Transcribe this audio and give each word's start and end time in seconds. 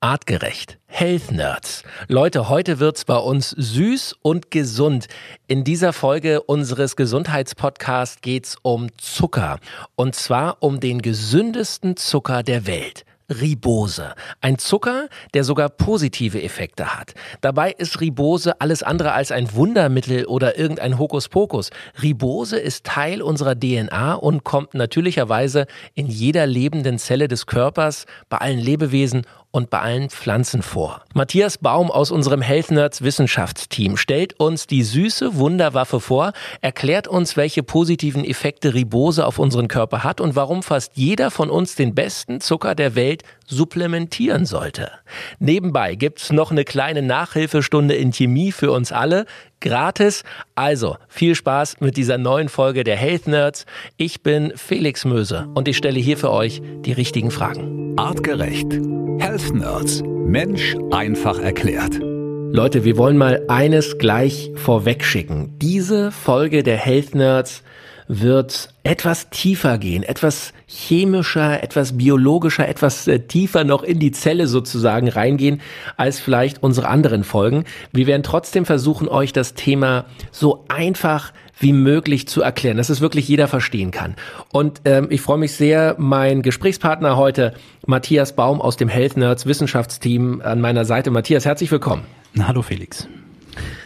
Artgerecht. 0.00 0.78
Health 0.86 1.32
Nerds. 1.32 1.82
Leute, 2.06 2.48
heute 2.48 2.78
wird's 2.78 3.04
bei 3.04 3.16
uns 3.16 3.50
süß 3.50 4.14
und 4.22 4.52
gesund. 4.52 5.08
In 5.48 5.64
dieser 5.64 5.92
Folge 5.92 6.40
unseres 6.42 6.94
Gesundheitspodcasts 6.94 8.20
geht's 8.20 8.56
um 8.62 8.96
Zucker. 8.96 9.58
Und 9.96 10.14
zwar 10.14 10.62
um 10.62 10.78
den 10.78 11.02
gesündesten 11.02 11.96
Zucker 11.96 12.44
der 12.44 12.68
Welt. 12.68 13.04
Ribose. 13.30 14.14
Ein 14.40 14.58
Zucker, 14.58 15.08
der 15.34 15.44
sogar 15.44 15.68
positive 15.68 16.42
Effekte 16.42 16.96
hat. 16.96 17.14
Dabei 17.42 17.72
ist 17.72 18.00
Ribose 18.00 18.60
alles 18.60 18.82
andere 18.82 19.12
als 19.12 19.32
ein 19.32 19.52
Wundermittel 19.54 20.24
oder 20.24 20.58
irgendein 20.58 20.98
Hokuspokus. 20.98 21.70
Ribose 22.02 22.58
ist 22.58 22.84
Teil 22.84 23.20
unserer 23.20 23.54
DNA 23.54 24.14
und 24.14 24.44
kommt 24.44 24.72
natürlicherweise 24.72 25.66
in 25.94 26.06
jeder 26.06 26.46
lebenden 26.46 26.98
Zelle 26.98 27.28
des 27.28 27.46
Körpers, 27.46 28.06
bei 28.30 28.38
allen 28.38 28.58
Lebewesen 28.58 29.26
und 29.50 29.70
bei 29.70 29.80
allen 29.80 30.10
Pflanzen 30.10 30.62
vor. 30.62 31.02
Matthias 31.14 31.58
Baum 31.58 31.90
aus 31.90 32.10
unserem 32.10 32.42
Health 32.42 32.70
Nerds 32.70 33.02
Wissenschaftsteam 33.02 33.96
stellt 33.96 34.38
uns 34.38 34.66
die 34.66 34.82
süße 34.82 35.36
Wunderwaffe 35.36 36.00
vor, 36.00 36.32
erklärt 36.60 37.08
uns, 37.08 37.36
welche 37.36 37.62
positiven 37.62 38.24
Effekte 38.24 38.74
Ribose 38.74 39.26
auf 39.26 39.38
unseren 39.38 39.68
Körper 39.68 40.04
hat 40.04 40.20
und 40.20 40.36
warum 40.36 40.62
fast 40.62 40.92
jeder 40.96 41.30
von 41.30 41.50
uns 41.50 41.74
den 41.74 41.94
besten 41.94 42.40
Zucker 42.40 42.74
der 42.74 42.94
Welt 42.94 43.22
supplementieren 43.46 44.44
sollte. 44.44 44.90
Nebenbei 45.38 45.94
gibt's 45.94 46.30
noch 46.30 46.50
eine 46.50 46.64
kleine 46.64 47.02
Nachhilfestunde 47.02 47.94
in 47.94 48.12
Chemie 48.12 48.52
für 48.52 48.72
uns 48.72 48.92
alle 48.92 49.24
gratis. 49.60 50.22
Also 50.54 50.96
viel 51.08 51.34
Spaß 51.34 51.80
mit 51.80 51.96
dieser 51.96 52.18
neuen 52.18 52.48
Folge 52.48 52.84
der 52.84 52.96
Health 52.96 53.26
Nerds. 53.26 53.64
Ich 53.96 54.22
bin 54.22 54.52
Felix 54.56 55.04
Möse 55.04 55.48
und 55.54 55.68
ich 55.68 55.76
stelle 55.76 55.98
hier 55.98 56.18
für 56.18 56.30
euch 56.30 56.60
die 56.84 56.92
richtigen 56.92 57.30
Fragen. 57.30 57.94
Artgerecht. 57.96 58.78
Health 59.18 59.52
Nerds. 59.52 60.02
Mensch 60.04 60.76
einfach 60.92 61.40
erklärt. 61.40 61.98
Leute, 62.00 62.84
wir 62.84 62.96
wollen 62.96 63.18
mal 63.18 63.42
eines 63.48 63.98
gleich 63.98 64.52
vorwegschicken. 64.54 65.58
Diese 65.58 66.12
Folge 66.12 66.62
der 66.62 66.76
Health 66.76 67.16
Nerds 67.16 67.64
wird 68.06 68.72
etwas 68.84 69.28
tiefer 69.30 69.76
gehen, 69.78 70.02
etwas 70.04 70.52
chemischer, 70.66 71.62
etwas 71.62 71.98
biologischer, 71.98 72.68
etwas 72.68 73.08
äh, 73.08 73.18
tiefer 73.18 73.64
noch 73.64 73.82
in 73.82 73.98
die 73.98 74.12
Zelle 74.12 74.46
sozusagen 74.46 75.08
reingehen 75.08 75.60
als 75.96 76.20
vielleicht 76.20 76.62
unsere 76.62 76.88
anderen 76.88 77.24
Folgen. 77.24 77.64
Wir 77.92 78.06
werden 78.06 78.22
trotzdem 78.22 78.64
versuchen, 78.64 79.08
euch 79.08 79.32
das 79.32 79.54
Thema 79.54 80.06
so 80.30 80.64
einfach 80.68 81.32
wie 81.58 81.72
möglich 81.72 82.28
zu 82.28 82.42
erklären, 82.42 82.76
dass 82.76 82.88
es 82.88 83.00
wirklich 83.00 83.28
jeder 83.28 83.48
verstehen 83.48 83.90
kann. 83.90 84.16
Und 84.52 84.82
ähm, 84.84 85.08
ich 85.10 85.20
freue 85.20 85.38
mich 85.38 85.52
sehr, 85.52 85.96
mein 85.98 86.42
Gesprächspartner 86.42 87.16
heute, 87.16 87.54
Matthias 87.86 88.34
Baum 88.34 88.60
aus 88.60 88.76
dem 88.76 88.88
Health 88.88 89.16
Nerds 89.16 89.46
Wissenschaftsteam 89.46 90.40
an 90.42 90.60
meiner 90.60 90.84
Seite. 90.84 91.10
Matthias, 91.10 91.44
herzlich 91.44 91.70
willkommen. 91.70 92.02
hallo 92.40 92.62
Felix. 92.62 93.08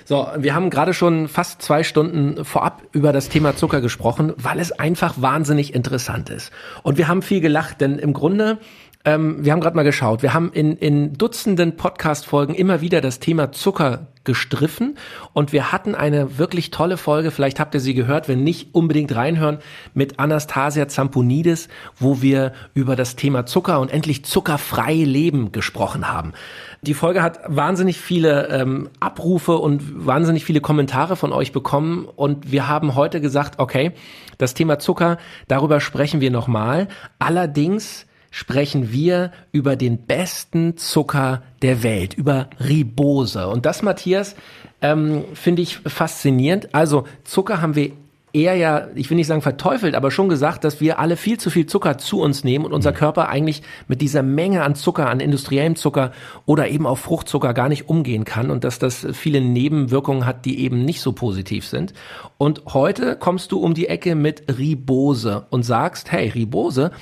So, 0.04 0.26
wir 0.36 0.54
haben 0.54 0.68
gerade 0.68 0.92
schon 0.92 1.28
fast 1.28 1.62
zwei 1.62 1.82
Stunden 1.82 2.44
vorab 2.44 2.82
über 2.92 3.12
das 3.12 3.28
Thema 3.30 3.56
Zucker 3.56 3.80
gesprochen, 3.80 4.34
weil 4.36 4.58
es 4.58 4.72
einfach 4.72 5.14
wahnsinnig 5.22 5.74
interessant 5.74 6.28
ist. 6.28 6.50
Und 6.82 6.98
wir 6.98 7.08
haben 7.08 7.22
viel 7.22 7.40
gelacht, 7.40 7.80
denn 7.80 7.98
im 7.98 8.12
Grunde 8.12 8.58
ähm, 9.04 9.44
wir 9.44 9.52
haben 9.52 9.60
gerade 9.60 9.76
mal 9.76 9.82
geschaut. 9.82 10.22
Wir 10.22 10.32
haben 10.32 10.52
in, 10.52 10.76
in 10.76 11.14
Dutzenden 11.14 11.76
Podcast-Folgen 11.76 12.54
immer 12.54 12.80
wieder 12.80 13.00
das 13.00 13.18
Thema 13.18 13.50
Zucker 13.50 14.06
gestriffen 14.24 14.96
und 15.32 15.52
wir 15.52 15.72
hatten 15.72 15.94
eine 15.94 16.38
wirklich 16.38 16.70
tolle 16.70 16.96
Folge, 16.96 17.30
vielleicht 17.30 17.60
habt 17.60 17.74
ihr 17.74 17.80
sie 17.80 17.94
gehört, 17.94 18.28
wenn 18.28 18.44
nicht, 18.44 18.74
unbedingt 18.74 19.14
reinhören, 19.14 19.58
mit 19.94 20.18
Anastasia 20.18 20.88
Zamponidis, 20.88 21.68
wo 21.98 22.22
wir 22.22 22.52
über 22.74 22.96
das 22.96 23.16
Thema 23.16 23.46
Zucker 23.46 23.80
und 23.80 23.92
endlich 23.92 24.24
zuckerfrei 24.24 24.94
leben 24.94 25.52
gesprochen 25.52 26.08
haben. 26.08 26.32
Die 26.82 26.94
Folge 26.94 27.22
hat 27.22 27.40
wahnsinnig 27.46 27.98
viele 27.98 28.48
ähm, 28.48 28.88
Abrufe 28.98 29.58
und 29.58 30.06
wahnsinnig 30.06 30.44
viele 30.44 30.60
Kommentare 30.60 31.16
von 31.16 31.32
euch 31.32 31.52
bekommen 31.52 32.06
und 32.06 32.50
wir 32.50 32.68
haben 32.68 32.94
heute 32.94 33.20
gesagt, 33.20 33.58
okay, 33.58 33.92
das 34.38 34.54
Thema 34.54 34.78
Zucker, 34.78 35.18
darüber 35.46 35.80
sprechen 35.80 36.20
wir 36.20 36.30
nochmal. 36.30 36.88
Allerdings 37.18 38.06
sprechen 38.32 38.90
wir 38.90 39.30
über 39.52 39.76
den 39.76 39.98
besten 39.98 40.76
Zucker 40.76 41.42
der 41.60 41.84
Welt, 41.84 42.14
über 42.14 42.48
Ribose. 42.58 43.46
Und 43.46 43.66
das, 43.66 43.82
Matthias, 43.82 44.34
ähm, 44.80 45.24
finde 45.34 45.62
ich 45.62 45.76
faszinierend. 45.76 46.74
Also 46.74 47.06
Zucker 47.22 47.62
haben 47.62 47.76
wir 47.76 47.92
eher 48.32 48.54
ja, 48.54 48.88
ich 48.94 49.10
will 49.10 49.16
nicht 49.16 49.26
sagen 49.26 49.42
verteufelt, 49.42 49.94
aber 49.94 50.10
schon 50.10 50.30
gesagt, 50.30 50.64
dass 50.64 50.80
wir 50.80 50.98
alle 50.98 51.18
viel 51.18 51.38
zu 51.38 51.50
viel 51.50 51.66
Zucker 51.66 51.98
zu 51.98 52.20
uns 52.20 52.44
nehmen 52.44 52.64
und 52.64 52.72
unser 52.72 52.92
mhm. 52.92 52.96
Körper 52.96 53.28
eigentlich 53.28 53.62
mit 53.88 54.00
dieser 54.00 54.22
Menge 54.22 54.62
an 54.62 54.74
Zucker, 54.74 55.10
an 55.10 55.20
industriellem 55.20 55.76
Zucker 55.76 56.12
oder 56.46 56.68
eben 56.68 56.86
auch 56.86 56.96
Fruchtzucker 56.96 57.52
gar 57.52 57.68
nicht 57.68 57.90
umgehen 57.90 58.24
kann 58.24 58.50
und 58.50 58.64
dass 58.64 58.78
das 58.78 59.06
viele 59.12 59.42
Nebenwirkungen 59.42 60.24
hat, 60.24 60.46
die 60.46 60.60
eben 60.60 60.86
nicht 60.86 61.02
so 61.02 61.12
positiv 61.12 61.66
sind. 61.66 61.92
Und 62.38 62.62
heute 62.72 63.16
kommst 63.16 63.52
du 63.52 63.60
um 63.60 63.74
die 63.74 63.88
Ecke 63.88 64.14
mit 64.14 64.44
Ribose 64.58 65.46
und 65.50 65.64
sagst, 65.64 66.10
hey, 66.10 66.28
Ribose, 66.28 66.92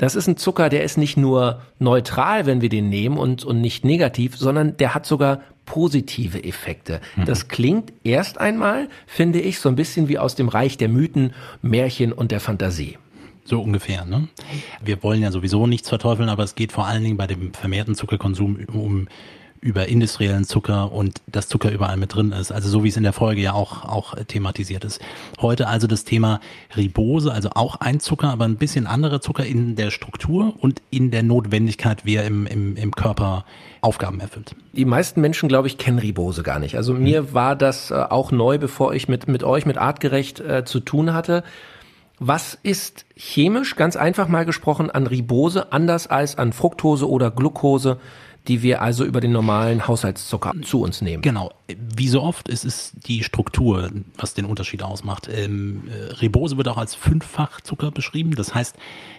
das 0.00 0.14
ist 0.14 0.26
ein 0.28 0.38
Zucker, 0.38 0.70
der 0.70 0.82
ist 0.82 0.96
nicht 0.96 1.18
nur 1.18 1.60
neutral, 1.78 2.46
wenn 2.46 2.62
wir 2.62 2.70
den 2.70 2.88
nehmen 2.88 3.18
und, 3.18 3.44
und 3.44 3.60
nicht 3.60 3.84
negativ, 3.84 4.34
sondern 4.34 4.78
der 4.78 4.94
hat 4.94 5.04
sogar 5.04 5.42
positive 5.66 6.42
Effekte. 6.42 7.02
Mhm. 7.16 7.26
Das 7.26 7.48
klingt 7.48 7.92
erst 8.02 8.40
einmal, 8.40 8.88
finde 9.06 9.42
ich, 9.42 9.60
so 9.60 9.68
ein 9.68 9.76
bisschen 9.76 10.08
wie 10.08 10.18
aus 10.18 10.34
dem 10.36 10.48
Reich 10.48 10.78
der 10.78 10.88
Mythen, 10.88 11.34
Märchen 11.60 12.14
und 12.14 12.30
der 12.30 12.40
Fantasie. 12.40 12.96
So 13.44 13.60
ungefähr. 13.60 14.06
Ne? 14.06 14.28
Wir 14.82 15.02
wollen 15.02 15.20
ja 15.20 15.30
sowieso 15.30 15.66
nichts 15.66 15.90
verteufeln, 15.90 16.30
aber 16.30 16.44
es 16.44 16.54
geht 16.54 16.72
vor 16.72 16.86
allen 16.86 17.04
Dingen 17.04 17.18
bei 17.18 17.26
dem 17.26 17.52
vermehrten 17.52 17.94
Zuckerkonsum 17.94 18.58
um 18.72 19.06
über 19.60 19.88
industriellen 19.88 20.44
Zucker 20.44 20.90
und 20.90 21.20
dass 21.26 21.48
Zucker 21.48 21.70
überall 21.70 21.96
mit 21.96 22.14
drin 22.14 22.32
ist. 22.32 22.50
Also 22.50 22.68
so 22.68 22.82
wie 22.82 22.88
es 22.88 22.96
in 22.96 23.02
der 23.02 23.12
Folge 23.12 23.42
ja 23.42 23.52
auch, 23.52 23.84
auch 23.84 24.14
thematisiert 24.26 24.84
ist. 24.84 25.00
Heute 25.40 25.68
also 25.68 25.86
das 25.86 26.04
Thema 26.04 26.40
Ribose, 26.76 27.32
also 27.32 27.50
auch 27.54 27.76
ein 27.76 28.00
Zucker, 28.00 28.30
aber 28.30 28.46
ein 28.46 28.56
bisschen 28.56 28.86
anderer 28.86 29.20
Zucker 29.20 29.44
in 29.44 29.76
der 29.76 29.90
Struktur 29.90 30.54
und 30.58 30.80
in 30.90 31.10
der 31.10 31.22
Notwendigkeit, 31.22 32.06
wie 32.06 32.16
er 32.16 32.24
im, 32.24 32.46
im, 32.46 32.76
im 32.76 32.92
Körper 32.92 33.44
Aufgaben 33.82 34.20
erfüllt. 34.20 34.54
Die 34.72 34.84
meisten 34.84 35.20
Menschen, 35.20 35.48
glaube 35.48 35.68
ich, 35.68 35.76
kennen 35.76 35.98
Ribose 35.98 36.42
gar 36.42 36.58
nicht. 36.58 36.76
Also 36.76 36.94
mir 36.94 37.22
mhm. 37.22 37.34
war 37.34 37.56
das 37.56 37.90
äh, 37.90 37.94
auch 37.94 38.32
neu, 38.32 38.58
bevor 38.58 38.94
ich 38.94 39.08
mit, 39.08 39.28
mit 39.28 39.44
euch, 39.44 39.66
mit 39.66 39.76
Artgerecht 39.76 40.40
äh, 40.40 40.64
zu 40.64 40.80
tun 40.80 41.12
hatte. 41.12 41.44
Was 42.18 42.58
ist 42.62 43.06
chemisch, 43.16 43.76
ganz 43.76 43.96
einfach 43.96 44.28
mal 44.28 44.44
gesprochen, 44.44 44.90
an 44.90 45.06
Ribose 45.06 45.72
anders 45.72 46.06
als 46.06 46.36
an 46.36 46.52
Fructose 46.52 47.08
oder 47.08 47.30
Glucose? 47.30 47.98
Die 48.48 48.62
wir 48.62 48.82
also 48.82 49.04
über 49.04 49.20
den 49.20 49.32
normalen 49.32 49.86
Haushaltszucker 49.86 50.52
zu 50.62 50.82
uns 50.82 51.02
nehmen. 51.02 51.22
Genau. 51.22 51.52
Wie 51.68 52.08
so 52.08 52.22
oft 52.22 52.48
ist 52.48 52.64
es 52.64 52.92
die 53.06 53.22
Struktur, 53.22 53.90
was 54.16 54.34
den 54.34 54.44
Unterschied 54.44 54.82
ausmacht. 54.82 55.28
Ähm, 55.32 55.82
äh, 55.88 56.12
Ribose 56.14 56.56
wird 56.56 56.68
auch 56.68 56.78
als 56.78 56.94
Fünffachzucker 56.94 57.90
beschrieben. 57.90 58.34
Das 58.34 58.54
heißt, 58.54 58.76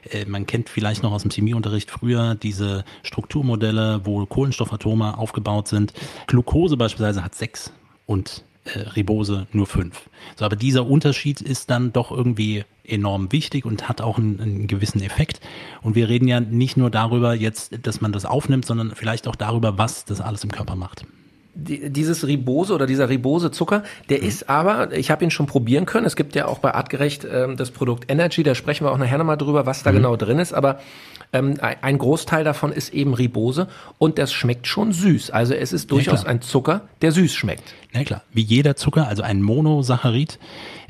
äh, 0.09 0.25
man 0.25 0.45
kennt 0.45 0.69
vielleicht 0.69 1.03
noch 1.03 1.11
aus 1.11 1.21
dem 1.21 1.31
Chemieunterricht 1.31 1.91
früher 1.91 2.35
diese 2.35 2.83
Strukturmodelle, 3.03 4.01
wo 4.05 4.25
Kohlenstoffatome 4.25 5.17
aufgebaut 5.17 5.67
sind. 5.67 5.93
Glucose 6.27 6.77
beispielsweise 6.77 7.23
hat 7.23 7.35
sechs 7.35 7.71
und 8.05 8.43
äh, 8.66 8.79
Ribose 8.79 9.47
nur 9.51 9.67
fünf. 9.67 10.09
So, 10.35 10.45
aber 10.45 10.55
dieser 10.55 10.85
Unterschied 10.85 11.41
ist 11.41 11.69
dann 11.69 11.94
doch 11.94 12.11
irgendwie 12.11 12.63
enorm 12.83 13.31
wichtig 13.31 13.66
und 13.66 13.88
hat 13.88 14.01
auch 14.01 14.17
einen, 14.17 14.39
einen, 14.39 14.67
gewissen 14.67 15.01
Effekt. 15.01 15.39
Und 15.81 15.95
wir 15.95 16.09
reden 16.09 16.27
ja 16.27 16.39
nicht 16.39 16.77
nur 16.77 16.89
darüber 16.89 17.33
jetzt, 17.33 17.85
dass 17.85 18.01
man 18.01 18.11
das 18.11 18.25
aufnimmt, 18.25 18.66
sondern 18.66 18.94
vielleicht 18.95 19.27
auch 19.27 19.35
darüber, 19.35 19.77
was 19.77 20.05
das 20.05 20.21
alles 20.21 20.44
im 20.44 20.51
Körper 20.51 20.75
macht 20.75 21.05
dieses 21.53 22.25
Ribose 22.25 22.73
oder 22.73 22.85
dieser 22.85 23.09
Ribose-Zucker, 23.09 23.84
der 24.09 24.22
mhm. 24.22 24.28
ist 24.28 24.50
aber, 24.50 24.94
ich 24.94 25.12
habe 25.12 25.23
ihn 25.23 25.31
schon 25.31 25.47
probieren 25.47 25.85
können. 25.85 26.06
Es 26.06 26.16
gibt 26.16 26.35
ja 26.35 26.47
auch 26.47 26.59
bei 26.59 26.73
Artgerecht 26.73 27.28
ähm, 27.29 27.57
das 27.57 27.72
Produkt 27.72 28.09
Energy, 28.09 28.44
da 28.44 28.56
sprechen 28.56 28.85
wir 28.85 28.91
auch 28.91 28.97
nachher 28.97 29.17
nochmal 29.17 29.38
drüber, 29.38 29.66
was 29.66 29.84
da 29.84 29.91
mhm. 29.91 29.97
genau 29.97 30.16
drin 30.16 30.39
ist. 30.39 30.53
Aber 30.53 30.79
ähm, 31.34 31.57
ein 31.62 31.97
Großteil 31.97 32.44
davon 32.44 32.72
ist 32.72 32.94
eben 32.94 33.13
Ribose 33.13 33.67
und 33.97 34.17
das 34.17 34.34
schmeckt 34.34 34.67
schon 34.67 34.91
süß. 34.91 35.31
Also 35.31 35.53
es 35.53 35.71
ist 35.71 35.92
durchaus 35.92 36.25
ein 36.25 36.42
Zucker, 36.42 36.81
der 37.01 37.12
süß 37.12 37.33
schmeckt. 37.33 37.74
Na 37.94 38.03
klar, 38.03 38.24
wie 38.33 38.42
jeder 38.42 38.75
Zucker, 38.75 39.07
also 39.07 39.24
ein 39.24 39.42
Monosaccharid, 39.42 40.39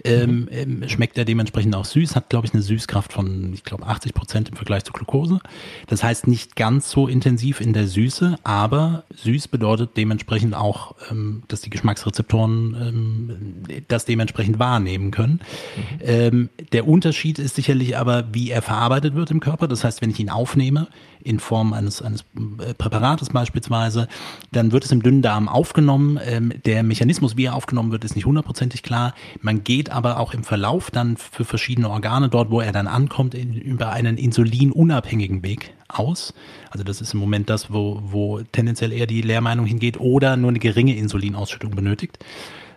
ähm, 0.04 0.48
ähm, 0.52 0.88
schmeckt 0.88 1.18
er 1.18 1.26
dementsprechend 1.26 1.76
auch 1.76 1.86
süß, 1.86 2.16
hat 2.16 2.30
glaube 2.30 2.48
ich 2.48 2.54
eine 2.54 2.62
Süßkraft 2.62 3.14
von, 3.14 3.54
ich 3.54 3.64
glaube 3.64 3.86
80 3.86 4.14
Prozent 4.14 4.50
im 4.50 4.56
Vergleich 4.56 4.84
zu 4.84 4.94
Glucose. 4.94 5.40
Das 5.88 6.04
heißt 6.04 6.28
nicht 6.28 6.56
ganz 6.56 6.90
so 6.90 7.08
intensiv 7.08 7.62
in 7.62 7.74
der 7.74 7.88
Süße, 7.88 8.38
aber 8.44 9.04
süß 9.16 9.48
bedeutet 9.48 9.92
dementsprechend 9.98 10.56
auch, 10.56 10.96
ähm, 11.10 11.44
dass 11.48 11.62
die 11.62 11.70
Geschmacksrezeptoren 11.70 12.76
ähm, 12.80 13.84
das 13.88 14.06
dementsprechend 14.06 14.60
wahrnehmen 14.60 15.12
können. 15.12 15.42
Mhm. 15.76 16.00
Ähm, 16.02 16.50
der 16.72 16.88
Unterschied 16.88 17.40
ist 17.40 17.56
sicherlich 17.56 17.98
aber, 17.98 18.26
wie 18.34 18.52
er 18.52 18.62
verarbeitet 18.62 19.16
wird 19.16 19.32
im 19.32 19.40
Körper. 19.40 19.68
Das 19.68 19.84
heißt, 19.84 20.02
wenn 20.02 20.10
ich 20.10 20.20
ihn 20.20 20.30
aufnehme, 20.30 20.88
in 21.24 21.40
Form 21.40 21.74
eines, 21.74 22.02
eines 22.02 22.22
äh, 22.60 22.74
Präparates 22.74 23.30
beispielsweise. 23.30 24.08
Dann 24.52 24.72
wird 24.72 24.86
es 24.86 24.92
im 24.92 25.04
dünnen 25.04 25.22
Darm 25.22 25.48
aufgenommen. 25.48 26.20
Ähm, 26.24 26.54
der 26.66 26.84
Mechanismus, 26.84 27.38
wie 27.38 27.46
er 27.46 27.56
aufgenommen 27.56 27.92
wird, 27.92 28.04
ist 28.04 28.16
nicht 28.16 28.26
hundertprozentig 28.26 28.84
klar. 28.84 29.14
Man 29.42 29.64
geht 29.64 29.91
aber 29.92 30.20
auch 30.20 30.34
im 30.34 30.44
Verlauf 30.44 30.92
dann 30.92 31.18
für 31.18 31.46
verschiedene 31.46 31.90
Organe 31.90 32.30
dort, 32.30 32.52
wo 32.52 32.62
er 32.62 32.72
dann 32.72 32.88
ankommt, 32.88 33.34
in, 33.34 33.54
über 33.54 33.92
einen 33.92 34.18
insulinunabhängigen 34.18 35.44
Weg 35.44 35.74
aus. 35.88 36.34
Also 36.70 36.84
das 36.84 37.02
ist 37.02 37.14
im 37.14 37.20
Moment 37.20 37.50
das, 37.50 37.72
wo, 37.72 38.02
wo 38.04 38.42
tendenziell 38.42 38.92
eher 38.92 39.08
die 39.08 39.22
Lehrmeinung 39.22 39.66
hingeht 39.66 40.00
oder 40.00 40.38
nur 40.38 40.50
eine 40.50 40.60
geringe 40.60 40.96
Insulinausschüttung 40.96 41.72
benötigt. 41.72 42.20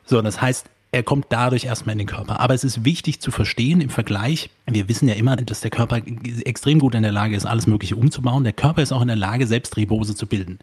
So, 0.04 0.20
das 0.20 0.40
heißt, 0.40 0.68
er 0.94 1.02
kommt 1.02 1.26
dadurch 1.30 1.64
erstmal 1.64 1.94
in 1.94 1.98
den 1.98 2.06
Körper. 2.06 2.38
Aber 2.38 2.54
es 2.54 2.62
ist 2.62 2.84
wichtig 2.84 3.20
zu 3.20 3.32
verstehen 3.32 3.80
im 3.80 3.90
Vergleich, 3.90 4.50
wir 4.66 4.88
wissen 4.88 5.08
ja 5.08 5.14
immer, 5.14 5.34
dass 5.36 5.60
der 5.60 5.70
Körper 5.72 6.00
extrem 6.44 6.78
gut 6.78 6.94
in 6.94 7.02
der 7.02 7.10
Lage 7.10 7.34
ist, 7.34 7.46
alles 7.46 7.66
Mögliche 7.66 7.96
umzubauen. 7.96 8.44
Der 8.44 8.52
Körper 8.52 8.80
ist 8.80 8.92
auch 8.92 9.02
in 9.02 9.08
der 9.08 9.16
Lage, 9.16 9.46
selbst 9.48 9.76
Ribose 9.76 10.14
zu 10.14 10.26
bilden. 10.26 10.60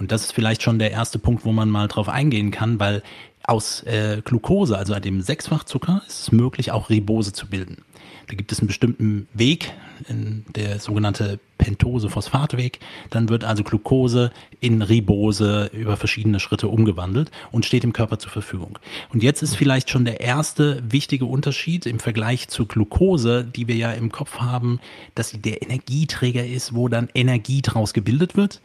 Und 0.00 0.10
das 0.10 0.24
ist 0.24 0.32
vielleicht 0.32 0.62
schon 0.62 0.78
der 0.78 0.90
erste 0.90 1.18
Punkt, 1.18 1.44
wo 1.44 1.52
man 1.52 1.68
mal 1.68 1.88
drauf 1.88 2.08
eingehen 2.08 2.50
kann, 2.50 2.80
weil 2.80 3.02
aus 3.44 3.82
äh, 3.84 4.22
Glucose, 4.24 4.76
also 4.76 4.98
dem 4.98 5.22
Sechsfachzucker, 5.22 6.02
ist 6.06 6.20
es 6.20 6.32
möglich, 6.32 6.72
auch 6.72 6.90
Ribose 6.90 7.32
zu 7.32 7.46
bilden. 7.46 7.84
Da 8.28 8.36
gibt 8.36 8.52
es 8.52 8.60
einen 8.60 8.68
bestimmten 8.68 9.28
Weg, 9.34 9.72
der 10.08 10.78
sogenannte 10.78 11.40
Pentose-Phosphatweg. 11.58 12.78
Dann 13.10 13.28
wird 13.28 13.44
also 13.44 13.64
Glucose 13.64 14.30
in 14.60 14.82
Ribose 14.82 15.70
über 15.72 15.96
verschiedene 15.96 16.40
Schritte 16.40 16.68
umgewandelt 16.68 17.30
und 17.50 17.66
steht 17.66 17.82
im 17.84 17.92
Körper 17.92 18.18
zur 18.18 18.30
Verfügung. 18.30 18.78
Und 19.12 19.22
jetzt 19.22 19.42
ist 19.42 19.56
vielleicht 19.56 19.90
schon 19.90 20.04
der 20.04 20.20
erste 20.20 20.82
wichtige 20.88 21.24
Unterschied 21.26 21.86
im 21.86 21.98
Vergleich 21.98 22.48
zu 22.48 22.66
Glucose, 22.66 23.44
die 23.44 23.68
wir 23.68 23.76
ja 23.76 23.92
im 23.92 24.12
Kopf 24.12 24.38
haben, 24.38 24.80
dass 25.14 25.30
sie 25.30 25.38
der 25.38 25.62
Energieträger 25.62 26.46
ist, 26.46 26.74
wo 26.74 26.88
dann 26.88 27.08
Energie 27.14 27.62
draus 27.62 27.92
gebildet 27.92 28.36
wird. 28.36 28.60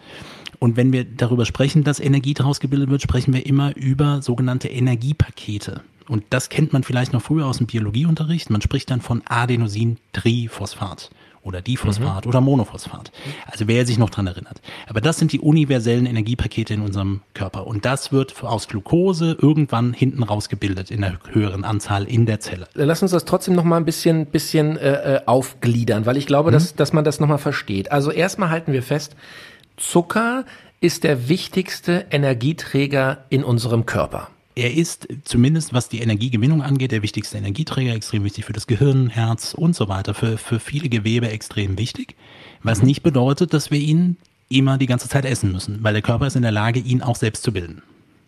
Und 0.60 0.78
wenn 0.78 0.94
wir 0.94 1.04
darüber 1.04 1.46
sprechen, 1.46 1.84
dass 1.84 2.00
Energie 2.00 2.34
daraus 2.34 2.60
gebildet 2.60 2.90
wird, 2.90 3.02
sprechen 3.02 3.34
wir 3.34 3.46
immer 3.46 3.76
über 3.76 4.22
sogenannte 4.22 4.68
Energiepakete. 4.68 5.82
Und 6.08 6.24
das 6.30 6.50
kennt 6.50 6.74
man 6.74 6.84
vielleicht 6.84 7.14
noch 7.14 7.22
früher 7.22 7.46
aus 7.46 7.58
dem 7.58 7.68
Biologieunterricht. 7.68 8.50
Man 8.50 8.62
spricht 8.62 8.92
dann 8.92 9.02
von 9.02 9.24
Adenosin-Triphosphat 9.26 11.10
oder 11.46 11.62
Diphosphat 11.62 12.26
mhm. 12.26 12.30
oder 12.30 12.42
Monophosphat. 12.42 13.12
Also 13.46 13.68
wer 13.68 13.86
sich 13.86 14.00
noch 14.00 14.10
dran 14.10 14.26
erinnert. 14.26 14.62
Aber 14.88 15.00
das 15.00 15.18
sind 15.18 15.32
die 15.32 15.40
universellen 15.40 16.08
Energiepakete 16.08 16.74
in 16.74 16.82
unserem 16.82 17.22
Körper. 17.34 17.68
Und 17.68 17.86
das 17.86 18.12
wird 18.12 18.44
aus 18.44 18.68
Glucose 18.68 19.38
irgendwann 19.40 19.94
hinten 19.94 20.24
raus 20.24 20.50
gebildet 20.50 20.90
in 20.90 21.04
einer 21.04 21.20
höheren 21.32 21.64
Anzahl 21.64 22.06
in 22.06 22.26
der 22.26 22.40
Zelle. 22.40 22.68
Lass 22.74 23.04
uns 23.04 23.12
das 23.12 23.26
trotzdem 23.26 23.54
noch 23.54 23.64
mal 23.64 23.78
ein 23.78 23.86
bisschen, 23.86 24.26
bisschen 24.26 24.78
äh, 24.78 25.18
äh 25.18 25.22
aufgliedern, 25.28 26.06
weil 26.08 26.18
ich 26.18 26.26
glaube, 26.26 26.50
mhm. 26.50 26.54
dass, 26.54 26.76
dass 26.76 26.94
man 26.94 27.04
das 27.04 27.20
noch 27.20 27.28
mal 27.28 27.38
versteht. 27.38 27.92
Also 27.92 28.12
erstmal 28.12 28.50
halten 28.50 28.74
wir 28.74 28.82
fest, 28.82 29.16
Zucker 29.78 30.46
ist 30.82 31.04
der 31.04 31.30
wichtigste 31.30 32.06
Energieträger 32.12 33.26
in 33.30 33.44
unserem 33.44 33.86
Körper. 33.86 34.30
Er 34.56 34.74
ist 34.74 35.08
zumindest, 35.26 35.74
was 35.74 35.90
die 35.90 36.00
Energiegewinnung 36.00 36.62
angeht, 36.62 36.94
der 36.94 37.02
wichtigste 37.02 37.38
Energieträger, 37.38 37.94
extrem 37.94 38.24
wichtig 38.24 38.46
für 38.46 38.54
das 38.54 38.68
Gehirn, 38.68 39.10
Herz 39.10 39.54
und 39.54 39.76
so 39.76 39.90
weiter, 39.90 40.14
für, 40.14 40.38
für 40.38 40.62
viele 40.62 40.88
Gewebe 40.88 41.30
extrem 41.30 41.78
wichtig. 41.78 42.16
Was 42.64 42.82
nicht 42.82 43.04
bedeutet, 43.04 43.54
dass 43.54 43.70
wir 43.70 43.80
ihn 43.80 44.16
immer 44.48 44.78
die 44.78 44.86
ganze 44.86 45.10
Zeit 45.10 45.26
essen 45.26 45.52
müssen, 45.52 45.80
weil 45.84 45.94
der 45.94 46.02
Körper 46.02 46.28
ist 46.28 46.38
in 46.38 46.42
der 46.42 46.52
Lage, 46.52 46.80
ihn 46.80 47.02
auch 47.02 47.18
selbst 47.18 47.44
zu 47.44 47.52
bilden. 47.52 47.82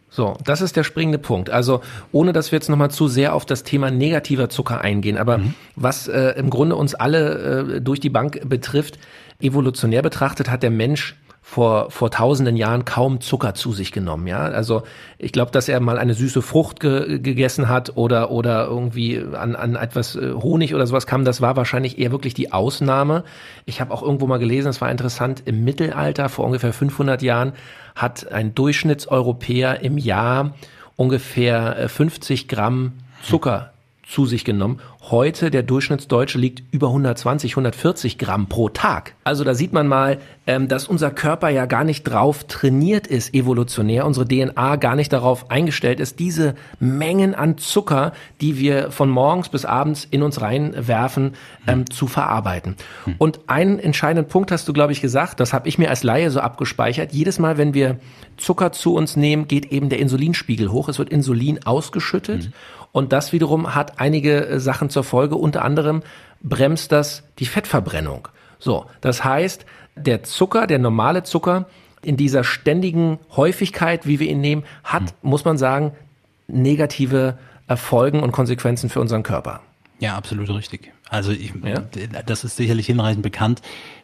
So, 0.09 0.35
das 0.43 0.61
ist 0.61 0.75
der 0.75 0.83
springende 0.83 1.17
Punkt. 1.17 1.49
Also 1.49 1.81
ohne, 2.11 2.33
dass 2.33 2.51
wir 2.51 2.57
jetzt 2.57 2.69
nochmal 2.69 2.91
zu 2.91 3.07
sehr 3.07 3.33
auf 3.33 3.45
das 3.45 3.63
Thema 3.63 3.91
negativer 3.91 4.49
Zucker 4.49 4.81
eingehen, 4.81 5.17
aber 5.17 5.37
mhm. 5.37 5.53
was 5.75 6.07
äh, 6.07 6.33
im 6.37 6.49
Grunde 6.49 6.75
uns 6.75 6.95
alle 6.95 7.75
äh, 7.77 7.81
durch 7.81 7.99
die 7.99 8.09
Bank 8.09 8.41
betrifft, 8.49 8.99
evolutionär 9.39 10.01
betrachtet 10.01 10.49
hat 10.49 10.63
der 10.63 10.71
Mensch 10.71 11.15
vor, 11.49 11.91
vor 11.91 12.11
tausenden 12.11 12.57
Jahren 12.57 12.83
kaum 12.83 13.21
Zucker 13.21 13.53
zu 13.53 13.71
sich 13.71 13.93
genommen, 13.93 14.27
ja. 14.27 14.39
Also 14.39 14.83
ich 15.17 15.31
glaube, 15.31 15.49
dass 15.49 15.69
er 15.69 15.79
mal 15.79 15.97
eine 15.97 16.13
süße 16.13 16.41
Frucht 16.41 16.81
ge 16.81 17.19
gegessen 17.19 17.69
hat 17.69 17.95
oder, 17.95 18.31
oder 18.31 18.65
irgendwie 18.65 19.23
an, 19.33 19.55
an 19.55 19.77
etwas 19.77 20.17
äh, 20.17 20.33
Honig 20.33 20.75
oder 20.75 20.85
sowas 20.85 21.07
kam, 21.07 21.23
das 21.23 21.39
war 21.39 21.55
wahrscheinlich 21.55 21.99
eher 21.99 22.11
wirklich 22.11 22.33
die 22.33 22.51
Ausnahme. 22.51 23.23
Ich 23.65 23.79
habe 23.79 23.93
auch 23.93 24.03
irgendwo 24.03 24.27
mal 24.27 24.39
gelesen, 24.39 24.67
es 24.67 24.81
war 24.81 24.91
interessant, 24.91 25.41
im 25.45 25.63
Mittelalter, 25.63 26.27
vor 26.27 26.43
ungefähr 26.43 26.73
500 26.73 27.21
Jahren, 27.21 27.53
hat 27.95 28.29
ein 28.29 28.53
Durchschnittseuropäer 28.53 29.79
im 29.79 29.97
Jahr 29.97 30.53
ungefähr 30.97 31.87
50 31.87 32.43
äh, 32.43 32.47
Gramm 32.47 32.91
Zucker 33.23 33.71
zu 34.05 34.25
sich 34.25 34.43
genommen. 34.43 34.81
Heute 35.09 35.51
der 35.51 35.63
Durchschnittsdeutsche 35.63 36.37
liegt 36.37 36.63
über 36.73 36.87
120, 36.87 37.53
140 37.53 38.17
Gramm 38.17 38.47
pro 38.47 38.67
Tag. 38.67 39.15
Also 39.23 39.45
da 39.45 39.53
sieht 39.53 39.71
man 39.71 39.87
mal, 39.87 40.17
ähm, 40.47 40.67
dass 40.67 40.85
unser 40.85 41.11
Körper 41.11 41.47
ja 41.47 41.65
gar 41.65 41.85
nicht 41.85 42.03
drauf 42.03 42.43
trainiert 42.43 43.07
ist, 43.07 43.33
evolutionär, 43.33 44.05
unsere 44.05 44.27
DNA 44.27 44.75
gar 44.75 44.97
nicht 44.97 45.13
darauf 45.13 45.49
eingestellt 45.49 46.01
ist, 46.01 46.19
diese 46.19 46.55
Mengen 46.81 47.35
an 47.35 47.57
Zucker, 47.57 48.11
die 48.41 48.57
wir 48.57 48.91
von 48.91 49.09
morgens 49.09 49.47
bis 49.47 49.63
abends 49.63 50.05
in 50.11 50.23
uns 50.23 50.41
reinwerfen, 50.41 51.35
ähm, 51.67 51.79
hm. 51.79 51.89
zu 51.89 52.07
verarbeiten. 52.07 52.75
Hm. 53.05 53.15
Und 53.17 53.39
einen 53.47 53.79
entscheidenden 53.79 54.27
Punkt 54.27 54.51
hast 54.51 54.67
du, 54.67 54.73
glaube 54.73 54.91
ich, 54.91 54.99
gesagt, 54.99 55.39
das 55.39 55.53
habe 55.53 55.69
ich 55.69 55.77
mir 55.77 55.89
als 55.89 56.03
Laie 56.03 56.31
so 56.31 56.41
abgespeichert. 56.41 57.13
Jedes 57.13 57.39
Mal, 57.39 57.57
wenn 57.57 57.73
wir 57.73 57.97
Zucker 58.35 58.73
zu 58.73 58.93
uns 58.93 59.15
nehmen, 59.15 59.47
geht 59.47 59.71
eben 59.71 59.87
der 59.87 59.99
Insulinspiegel 59.99 60.69
hoch. 60.69 60.89
Es 60.89 60.99
wird 60.99 61.09
Insulin 61.09 61.65
ausgeschüttet. 61.65 62.43
Hm. 62.43 62.53
Und 62.97 63.13
das 63.13 63.31
wiederum 63.31 63.75
hat 63.75 63.99
einige 63.99 64.47
äh, 64.47 64.59
Sachen 64.59 64.89
zur 64.97 65.03
Folge. 65.03 65.35
Unter 65.35 65.63
anderem 65.63 66.01
bremst 66.41 66.91
das 66.91 67.21
die 67.37 67.45
Fettverbrennung. 67.45 68.29
So, 68.57 68.87
das 68.99 69.23
heißt, 69.23 69.63
der 69.95 70.23
Zucker, 70.23 70.65
der 70.65 70.79
normale 70.79 71.21
Zucker 71.21 71.67
in 72.01 72.17
dieser 72.17 72.43
ständigen 72.43 73.19
Häufigkeit, 73.35 74.07
wie 74.07 74.19
wir 74.19 74.27
ihn 74.27 74.41
nehmen, 74.41 74.63
hat, 74.83 75.03
hm. 75.03 75.09
muss 75.21 75.45
man 75.45 75.59
sagen, 75.59 75.91
negative 76.47 77.37
Erfolgen 77.67 78.23
und 78.23 78.31
Konsequenzen 78.31 78.89
für 78.89 78.99
unseren 78.99 79.21
Körper. 79.21 79.59
Ja, 79.99 80.15
absolut 80.15 80.49
richtig. 80.49 80.91
Also 81.09 81.31
ich, 81.31 81.53
ja? 81.63 81.83
das 82.25 82.43
ist 82.43 82.57
sicherlich 82.57 82.87
hinreichend 82.87 83.23
bekannt. 83.23 83.61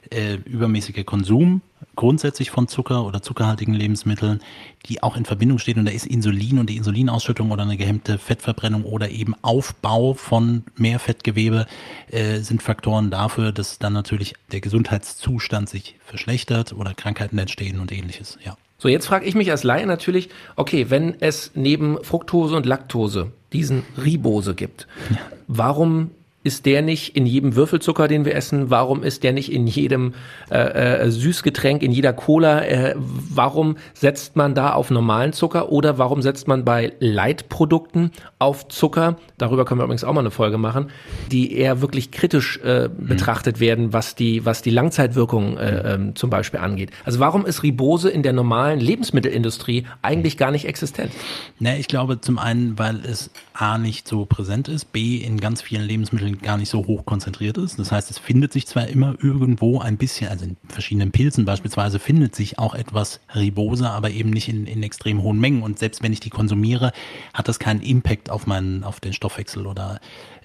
Äh, 0.09 0.35
übermäßiger 0.45 1.03
Konsum 1.03 1.61
grundsätzlich 1.95 2.49
von 2.49 2.67
Zucker 2.67 3.05
oder 3.05 3.21
zuckerhaltigen 3.21 3.73
Lebensmitteln, 3.73 4.41
die 4.85 5.03
auch 5.03 5.15
in 5.15 5.25
Verbindung 5.25 5.59
stehen. 5.59 5.79
Und 5.79 5.85
da 5.85 5.91
ist 5.91 6.05
Insulin 6.05 6.59
und 6.59 6.69
die 6.69 6.77
Insulinausschüttung 6.77 7.51
oder 7.51 7.63
eine 7.63 7.77
gehemmte 7.77 8.17
Fettverbrennung 8.17 8.83
oder 8.83 9.09
eben 9.09 9.35
Aufbau 9.41 10.13
von 10.13 10.63
mehr 10.75 10.99
Fettgewebe 10.99 11.67
äh, 12.11 12.39
sind 12.39 12.61
Faktoren 12.63 13.11
dafür, 13.11 13.51
dass 13.51 13.79
dann 13.79 13.93
natürlich 13.93 14.33
der 14.51 14.61
Gesundheitszustand 14.61 15.69
sich 15.69 15.95
verschlechtert 16.03 16.73
oder 16.73 16.93
Krankheiten 16.93 17.37
entstehen 17.37 17.79
und 17.79 17.91
ähnliches. 17.91 18.37
Ja. 18.43 18.57
So, 18.77 18.89
jetzt 18.89 19.05
frage 19.05 19.25
ich 19.25 19.35
mich 19.35 19.49
als 19.51 19.63
Laie 19.63 19.85
natürlich, 19.85 20.29
okay, 20.55 20.89
wenn 20.89 21.15
es 21.21 21.51
neben 21.53 22.03
Fructose 22.03 22.55
und 22.57 22.65
Laktose 22.65 23.31
diesen 23.53 23.83
Ribose 23.97 24.55
gibt, 24.55 24.87
ja. 25.09 25.17
warum 25.47 26.11
ist 26.43 26.65
der 26.65 26.81
nicht 26.81 27.15
in 27.15 27.25
jedem 27.25 27.55
Würfelzucker, 27.55 28.07
den 28.07 28.25
wir 28.25 28.35
essen? 28.35 28.69
Warum 28.69 29.03
ist 29.03 29.23
der 29.23 29.31
nicht 29.31 29.51
in 29.51 29.65
jedem 29.65 30.13
äh, 30.51 31.05
äh, 31.05 31.11
Süßgetränk, 31.11 31.81
in 31.81 31.91
jeder 31.91 32.11
Cola? 32.11 32.65
Äh, 32.65 32.95
warum 32.97 33.77
setzt 33.93 34.35
man 34.35 34.53
da 34.53 34.73
auf 34.73 34.91
normalen 34.91 35.31
Zucker 35.31 35.71
oder 35.71 35.97
warum 35.97 36.21
setzt 36.21 36.47
man 36.47 36.65
bei 36.65 36.93
Leitprodukten 36.99 38.11
auf 38.39 38.67
Zucker? 38.67 39.17
Darüber 39.37 39.63
können 39.63 39.79
wir 39.79 39.85
übrigens 39.85 40.03
auch 40.03 40.13
mal 40.13 40.19
eine 40.19 40.31
Folge 40.31 40.57
machen, 40.57 40.89
die 41.31 41.55
eher 41.55 41.81
wirklich 41.81 42.11
kritisch 42.11 42.59
äh, 42.63 42.89
mhm. 42.89 43.07
betrachtet 43.07 43.61
werden, 43.61 43.93
was 43.93 44.15
die 44.15 44.45
was 44.45 44.61
die 44.61 44.69
Langzeitwirkung 44.69 45.57
äh, 45.57 45.95
äh, 45.95 46.13
zum 46.13 46.29
Beispiel 46.29 46.59
angeht. 46.59 46.91
Also 47.05 47.19
warum 47.19 47.45
ist 47.45 47.63
Ribose 47.63 48.09
in 48.09 48.21
der 48.21 48.33
normalen 48.33 48.81
Lebensmittelindustrie 48.81 49.85
eigentlich 50.01 50.37
gar 50.37 50.51
nicht 50.51 50.65
existent? 50.65 51.11
Ne, 51.59 51.79
ich 51.79 51.87
glaube 51.87 52.19
zum 52.19 52.37
einen, 52.37 52.77
weil 52.77 52.99
es 53.05 53.29
a 53.53 53.77
nicht 53.77 54.07
so 54.07 54.25
präsent 54.25 54.67
ist, 54.67 54.91
b 54.91 55.17
in 55.17 55.39
ganz 55.39 55.61
vielen 55.61 55.83
Lebensmitteln 55.83 56.32
gar 56.39 56.57
nicht 56.57 56.69
so 56.69 56.85
hoch 56.85 57.05
konzentriert 57.05 57.57
ist. 57.57 57.79
Das 57.79 57.91
heißt, 57.91 58.11
es 58.11 58.19
findet 58.19 58.53
sich 58.53 58.67
zwar 58.67 58.87
immer 58.87 59.15
irgendwo 59.21 59.79
ein 59.79 59.97
bisschen, 59.97 60.29
also 60.29 60.45
in 60.45 60.57
verschiedenen 60.67 61.11
Pilzen 61.11 61.45
beispielsweise 61.45 61.99
findet 61.99 62.35
sich 62.35 62.59
auch 62.59 62.75
etwas 62.75 63.19
Ribose, 63.35 63.89
aber 63.89 64.09
eben 64.11 64.29
nicht 64.29 64.49
in, 64.49 64.65
in 64.65 64.83
extrem 64.83 65.21
hohen 65.21 65.39
Mengen. 65.39 65.63
Und 65.63 65.79
selbst 65.79 66.03
wenn 66.03 66.13
ich 66.13 66.19
die 66.19 66.29
konsumiere, 66.29 66.91
hat 67.33 67.47
das 67.47 67.59
keinen 67.59 67.81
Impact 67.81 68.29
auf 68.29 68.47
meinen, 68.47 68.83
auf 68.83 68.99
den 68.99 69.13
Stoffwechsel 69.13 69.67
oder 69.67 69.99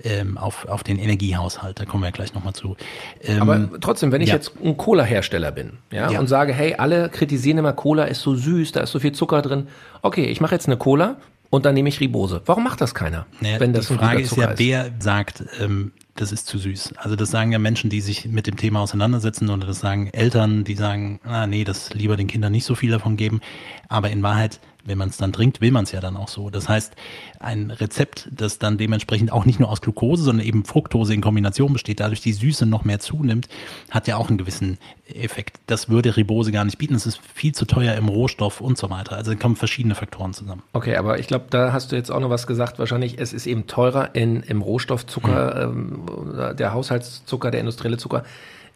ähm, 0.04 0.38
auf, 0.38 0.66
auf 0.66 0.82
den 0.82 0.98
Energiehaushalt. 0.98 1.80
Da 1.80 1.84
kommen 1.84 2.02
wir 2.02 2.12
gleich 2.12 2.34
nochmal 2.34 2.52
zu. 2.52 2.76
Ähm, 3.22 3.42
aber 3.42 3.80
trotzdem, 3.80 4.12
wenn 4.12 4.20
ich 4.20 4.28
ja. 4.28 4.34
jetzt 4.34 4.52
ein 4.62 4.76
Cola-Hersteller 4.76 5.52
bin, 5.52 5.78
ja, 5.90 6.10
ja, 6.10 6.20
und 6.20 6.26
sage, 6.26 6.52
hey, 6.52 6.74
alle 6.74 7.08
kritisieren 7.08 7.58
immer, 7.58 7.72
Cola 7.72 8.04
ist 8.04 8.20
so 8.20 8.34
süß, 8.34 8.72
da 8.72 8.80
ist 8.80 8.92
so 8.92 9.00
viel 9.00 9.12
Zucker 9.12 9.42
drin. 9.42 9.68
Okay, 10.02 10.26
ich 10.26 10.40
mache 10.40 10.54
jetzt 10.54 10.66
eine 10.66 10.76
Cola, 10.76 11.16
und 11.50 11.64
dann 11.64 11.74
nehme 11.74 11.88
ich 11.88 12.00
Ribose. 12.00 12.42
Warum 12.46 12.64
macht 12.64 12.80
das 12.80 12.94
keiner? 12.94 13.26
Naja, 13.40 13.60
wenn 13.60 13.72
das 13.72 13.88
die 13.88 13.94
Frage 13.94 14.20
ist 14.20 14.36
ja, 14.36 14.50
ist? 14.50 14.58
wer 14.58 14.90
sagt, 14.98 15.44
ähm, 15.60 15.92
das 16.14 16.32
ist 16.32 16.46
zu 16.46 16.58
süß. 16.58 16.94
Also 16.96 17.16
das 17.16 17.30
sagen 17.30 17.52
ja 17.52 17.58
Menschen, 17.58 17.90
die 17.90 18.00
sich 18.00 18.26
mit 18.26 18.46
dem 18.46 18.56
Thema 18.56 18.80
auseinandersetzen 18.80 19.48
oder 19.48 19.66
das 19.66 19.80
sagen 19.80 20.08
Eltern, 20.12 20.64
die 20.64 20.74
sagen, 20.74 21.20
ah, 21.24 21.46
nee, 21.46 21.64
das 21.64 21.94
lieber 21.94 22.16
den 22.16 22.26
Kindern 22.26 22.52
nicht 22.52 22.64
so 22.64 22.74
viel 22.74 22.90
davon 22.90 23.16
geben. 23.16 23.40
Aber 23.88 24.10
in 24.10 24.22
Wahrheit 24.22 24.60
wenn 24.84 24.98
man 24.98 25.08
es 25.08 25.16
dann 25.16 25.32
trinkt, 25.32 25.60
will 25.60 25.70
man 25.70 25.84
es 25.84 25.92
ja 25.92 26.00
dann 26.00 26.16
auch 26.16 26.28
so. 26.28 26.50
Das 26.50 26.68
heißt, 26.68 26.94
ein 27.40 27.70
Rezept, 27.70 28.28
das 28.32 28.58
dann 28.58 28.78
dementsprechend 28.78 29.32
auch 29.32 29.44
nicht 29.44 29.60
nur 29.60 29.70
aus 29.70 29.80
Glucose, 29.80 30.22
sondern 30.22 30.46
eben 30.46 30.64
Fructose 30.64 31.14
in 31.14 31.20
Kombination 31.20 31.72
besteht, 31.72 32.00
dadurch 32.00 32.20
die 32.20 32.32
Süße 32.32 32.66
noch 32.66 32.84
mehr 32.84 32.98
zunimmt, 32.98 33.48
hat 33.90 34.08
ja 34.08 34.16
auch 34.16 34.28
einen 34.28 34.38
gewissen 34.38 34.78
Effekt. 35.06 35.58
Das 35.66 35.88
würde 35.88 36.16
Ribose 36.16 36.52
gar 36.52 36.64
nicht 36.64 36.78
bieten. 36.78 36.94
Es 36.94 37.06
ist 37.06 37.20
viel 37.34 37.54
zu 37.54 37.64
teuer 37.64 37.94
im 37.94 38.08
Rohstoff 38.08 38.60
und 38.60 38.78
so 38.78 38.90
weiter. 38.90 39.16
Also 39.16 39.34
kommen 39.36 39.56
verschiedene 39.56 39.94
Faktoren 39.94 40.32
zusammen. 40.32 40.62
Okay, 40.72 40.96
aber 40.96 41.18
ich 41.18 41.26
glaube, 41.26 41.46
da 41.50 41.72
hast 41.72 41.92
du 41.92 41.96
jetzt 41.96 42.10
auch 42.10 42.20
noch 42.20 42.30
was 42.30 42.46
gesagt. 42.46 42.78
Wahrscheinlich, 42.78 43.18
es 43.18 43.32
ist 43.32 43.46
eben 43.46 43.66
teurer 43.66 44.14
in, 44.14 44.42
im 44.42 44.62
Rohstoffzucker, 44.62 45.68
mhm. 45.68 46.06
ähm, 46.38 46.56
der 46.56 46.72
Haushaltszucker, 46.72 47.50
der 47.50 47.60
industrielle 47.60 47.98
Zucker 47.98 48.24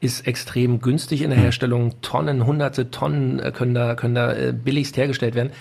ist 0.02 0.26
extrem 0.26 0.80
günstig 0.80 1.22
in 1.22 1.30
der 1.30 1.36
hm. 1.36 1.44
Herstellung. 1.44 1.94
Tonnen, 2.02 2.44
hunderte 2.44 2.90
Tonnen 2.90 3.38
äh, 3.38 3.52
können 3.52 3.72
da, 3.72 3.94
können 3.94 4.16
da 4.16 4.32
äh, 4.32 4.52
billigst 4.52 4.96
hergestellt 4.96 5.36
werden. 5.36 5.52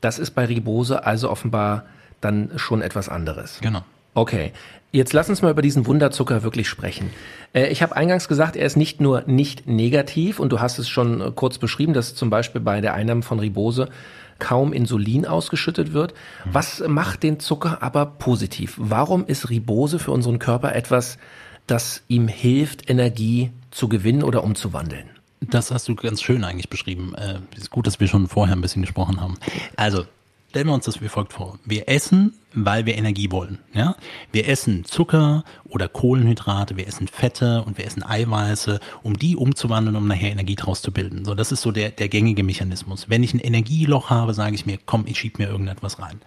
Das 0.00 0.18
ist 0.18 0.32
bei 0.32 0.44
Ribose 0.44 1.04
also 1.04 1.30
offenbar 1.30 1.84
dann 2.20 2.50
schon 2.56 2.82
etwas 2.82 3.08
anderes. 3.08 3.58
Genau. 3.60 3.84
Okay, 4.14 4.52
jetzt 4.92 5.12
lass 5.12 5.28
uns 5.28 5.42
mal 5.42 5.50
über 5.50 5.60
diesen 5.60 5.86
Wunderzucker 5.86 6.42
wirklich 6.42 6.68
sprechen. 6.68 7.10
Äh, 7.52 7.68
ich 7.68 7.82
habe 7.82 7.94
eingangs 7.94 8.28
gesagt, 8.28 8.56
er 8.56 8.64
ist 8.64 8.76
nicht 8.76 9.00
nur 9.00 9.24
nicht 9.26 9.66
negativ 9.66 10.40
und 10.40 10.50
du 10.52 10.60
hast 10.60 10.78
es 10.78 10.88
schon 10.88 11.20
äh, 11.20 11.32
kurz 11.34 11.58
beschrieben, 11.58 11.92
dass 11.92 12.14
zum 12.14 12.30
Beispiel 12.30 12.60
bei 12.60 12.80
der 12.80 12.94
Einnahme 12.94 13.22
von 13.22 13.38
Ribose 13.38 13.90
kaum 14.38 14.72
Insulin 14.72 15.26
ausgeschüttet 15.26 15.92
wird. 15.92 16.12
Mhm. 16.44 16.50
Was 16.54 16.82
macht 16.86 17.22
den 17.22 17.40
Zucker 17.40 17.82
aber 17.82 18.06
positiv? 18.06 18.74
Warum 18.78 19.26
ist 19.26 19.50
Ribose 19.50 19.98
für 19.98 20.12
unseren 20.12 20.38
Körper 20.38 20.74
etwas, 20.74 21.18
das 21.66 22.02
ihm 22.08 22.28
hilft, 22.28 22.88
Energie 22.88 23.52
zu 23.70 23.88
gewinnen 23.88 24.22
oder 24.22 24.44
umzuwandeln? 24.44 25.10
Das 25.40 25.70
hast 25.70 25.88
du 25.88 25.94
ganz 25.94 26.22
schön 26.22 26.44
eigentlich 26.44 26.70
beschrieben. 26.70 27.14
Äh, 27.14 27.40
ist 27.56 27.70
gut, 27.70 27.86
dass 27.86 28.00
wir 28.00 28.08
schon 28.08 28.26
vorher 28.28 28.56
ein 28.56 28.62
bisschen 28.62 28.82
gesprochen 28.82 29.20
haben. 29.20 29.38
Also, 29.76 30.04
stellen 30.50 30.68
wir 30.68 30.74
uns 30.74 30.86
das 30.86 31.02
wie 31.02 31.08
folgt 31.08 31.34
vor. 31.34 31.58
Wir 31.64 31.88
essen, 31.88 32.32
weil 32.54 32.86
wir 32.86 32.96
Energie 32.96 33.30
wollen. 33.30 33.58
Ja? 33.74 33.96
Wir 34.32 34.48
essen 34.48 34.86
Zucker 34.86 35.44
oder 35.68 35.88
Kohlenhydrate, 35.88 36.76
wir 36.78 36.86
essen 36.88 37.08
Fette 37.08 37.62
und 37.62 37.76
wir 37.76 37.84
essen 37.84 38.02
Eiweiße, 38.02 38.80
um 39.02 39.18
die 39.18 39.36
umzuwandeln, 39.36 39.96
um 39.96 40.08
nachher 40.08 40.32
Energie 40.32 40.54
draus 40.54 40.80
zu 40.80 40.92
bilden. 40.92 41.26
So, 41.26 41.34
das 41.34 41.52
ist 41.52 41.60
so 41.60 41.72
der, 41.72 41.90
der 41.90 42.08
gängige 42.08 42.42
Mechanismus. 42.42 43.10
Wenn 43.10 43.22
ich 43.22 43.34
ein 43.34 43.40
Energieloch 43.40 44.08
habe, 44.08 44.32
sage 44.32 44.54
ich 44.54 44.64
mir, 44.64 44.78
komm, 44.86 45.04
ich 45.06 45.18
schieb 45.18 45.38
mir 45.38 45.48
irgendetwas 45.48 46.00
rein. 46.00 46.22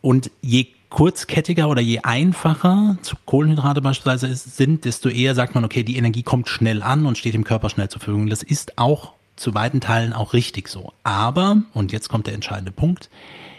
Und 0.00 0.30
je 0.40 0.68
kurzkettiger 0.92 1.70
oder 1.70 1.80
je 1.80 2.00
einfacher 2.00 2.98
zu 3.00 3.16
Kohlenhydrate 3.24 3.80
beispielsweise 3.80 4.34
sind, 4.34 4.84
desto 4.84 5.08
eher 5.08 5.34
sagt 5.34 5.54
man, 5.54 5.64
okay, 5.64 5.82
die 5.82 5.96
Energie 5.96 6.22
kommt 6.22 6.48
schnell 6.48 6.82
an 6.82 7.06
und 7.06 7.16
steht 7.16 7.32
dem 7.32 7.44
Körper 7.44 7.70
schnell 7.70 7.88
zur 7.88 8.00
Verfügung. 8.00 8.28
Das 8.28 8.42
ist 8.42 8.78
auch 8.78 9.14
zu 9.34 9.54
weiten 9.54 9.80
Teilen 9.80 10.12
auch 10.12 10.34
richtig 10.34 10.68
so. 10.68 10.92
Aber, 11.02 11.62
und 11.72 11.92
jetzt 11.92 12.10
kommt 12.10 12.26
der 12.26 12.34
entscheidende 12.34 12.72
Punkt, 12.72 13.08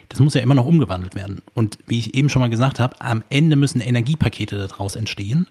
das 0.09 0.19
muss 0.19 0.35
ja 0.35 0.41
immer 0.41 0.53
noch 0.53 0.67
umgewandelt 0.67 1.15
werden. 1.15 1.41
Und 1.55 1.79
wie 1.87 1.97
ich 1.97 2.13
eben 2.13 2.29
schon 2.29 2.41
mal 2.41 2.51
gesagt 2.51 2.79
habe, 2.79 3.01
am 3.01 3.23
Ende 3.29 3.55
müssen 3.55 3.81
Energiepakete 3.81 4.67
daraus 4.67 4.95
entstehen, 4.95 5.47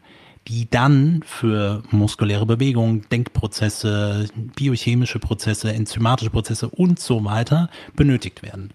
die 0.47 0.71
dann 0.71 1.25
für 1.27 1.83
muskuläre 1.91 2.47
Bewegungen, 2.47 3.07
Denkprozesse, 3.11 4.29
biochemische 4.55 5.19
Prozesse, 5.19 5.73
enzymatische 5.73 6.31
Prozesse 6.31 6.69
und 6.69 7.01
so 7.01 7.25
weiter 7.25 7.71
benötigt 7.97 8.43
werden. 8.45 8.73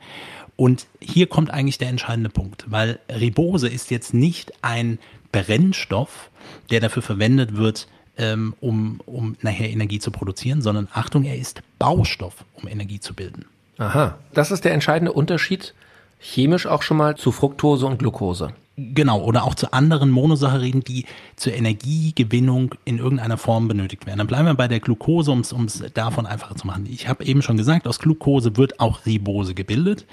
Und 0.58 0.88
hier 1.00 1.28
kommt 1.28 1.52
eigentlich 1.52 1.78
der 1.78 1.88
entscheidende 1.88 2.30
Punkt, 2.30 2.66
weil 2.68 3.00
Ribose 3.10 3.70
ist 3.70 3.92
jetzt 3.92 4.14
nicht 4.14 4.52
ein 4.64 5.00
Brennstoff, 5.32 6.30
der 6.72 6.80
dafür 6.80 7.04
verwendet 7.04 7.56
wird, 7.56 7.88
ähm, 8.18 8.56
um, 8.60 9.00
um 9.06 9.38
nachher 9.42 9.70
Energie 9.70 10.00
zu 10.00 10.10
produzieren, 10.12 10.62
sondern 10.62 10.88
Achtung, 10.92 11.24
er 11.24 11.38
ist 11.38 11.62
Baustoff, 11.78 12.44
um 12.56 12.68
Energie 12.68 13.00
zu 13.00 13.14
bilden. 13.14 13.46
Aha, 13.78 14.18
das 14.34 14.50
ist 14.50 14.66
der 14.66 14.74
entscheidende 14.74 15.14
Unterschied, 15.14 15.76
chemisch 16.20 16.68
auch 16.68 16.82
schon 16.82 16.98
mal 16.98 17.16
zu 17.16 17.32
Fructose 17.32 17.86
und 17.86 18.00
Glucose. 18.00 18.54
Genau, 18.80 19.24
oder 19.24 19.44
auch 19.44 19.56
zu 19.56 19.74
anderen 19.74 20.12
Monosacchariden, 20.12 20.84
die 20.84 21.06
zur 21.36 21.54
Energiegewinnung 21.54 22.76
in 22.86 23.00
irgendeiner 23.00 23.38
Form 23.38 23.68
benötigt 23.68 24.06
werden. 24.06 24.20
Dann 24.20 24.28
bleiben 24.28 24.46
wir 24.46 24.54
bei 24.54 24.68
der 24.68 24.80
Glucose, 24.80 25.32
um 25.32 25.42
es 25.66 25.84
davon 25.96 26.28
einfacher 26.28 26.56
zu 26.56 26.68
machen. 26.68 26.88
Ich 26.88 27.08
habe 27.08 27.26
eben 27.26 27.42
schon 27.42 27.58
gesagt, 27.58 27.88
aus 27.88 27.98
Glucose 27.98 28.56
wird 28.56 28.80
auch 28.80 29.08
Ribose 29.08 29.56
gebildet. 29.56 30.06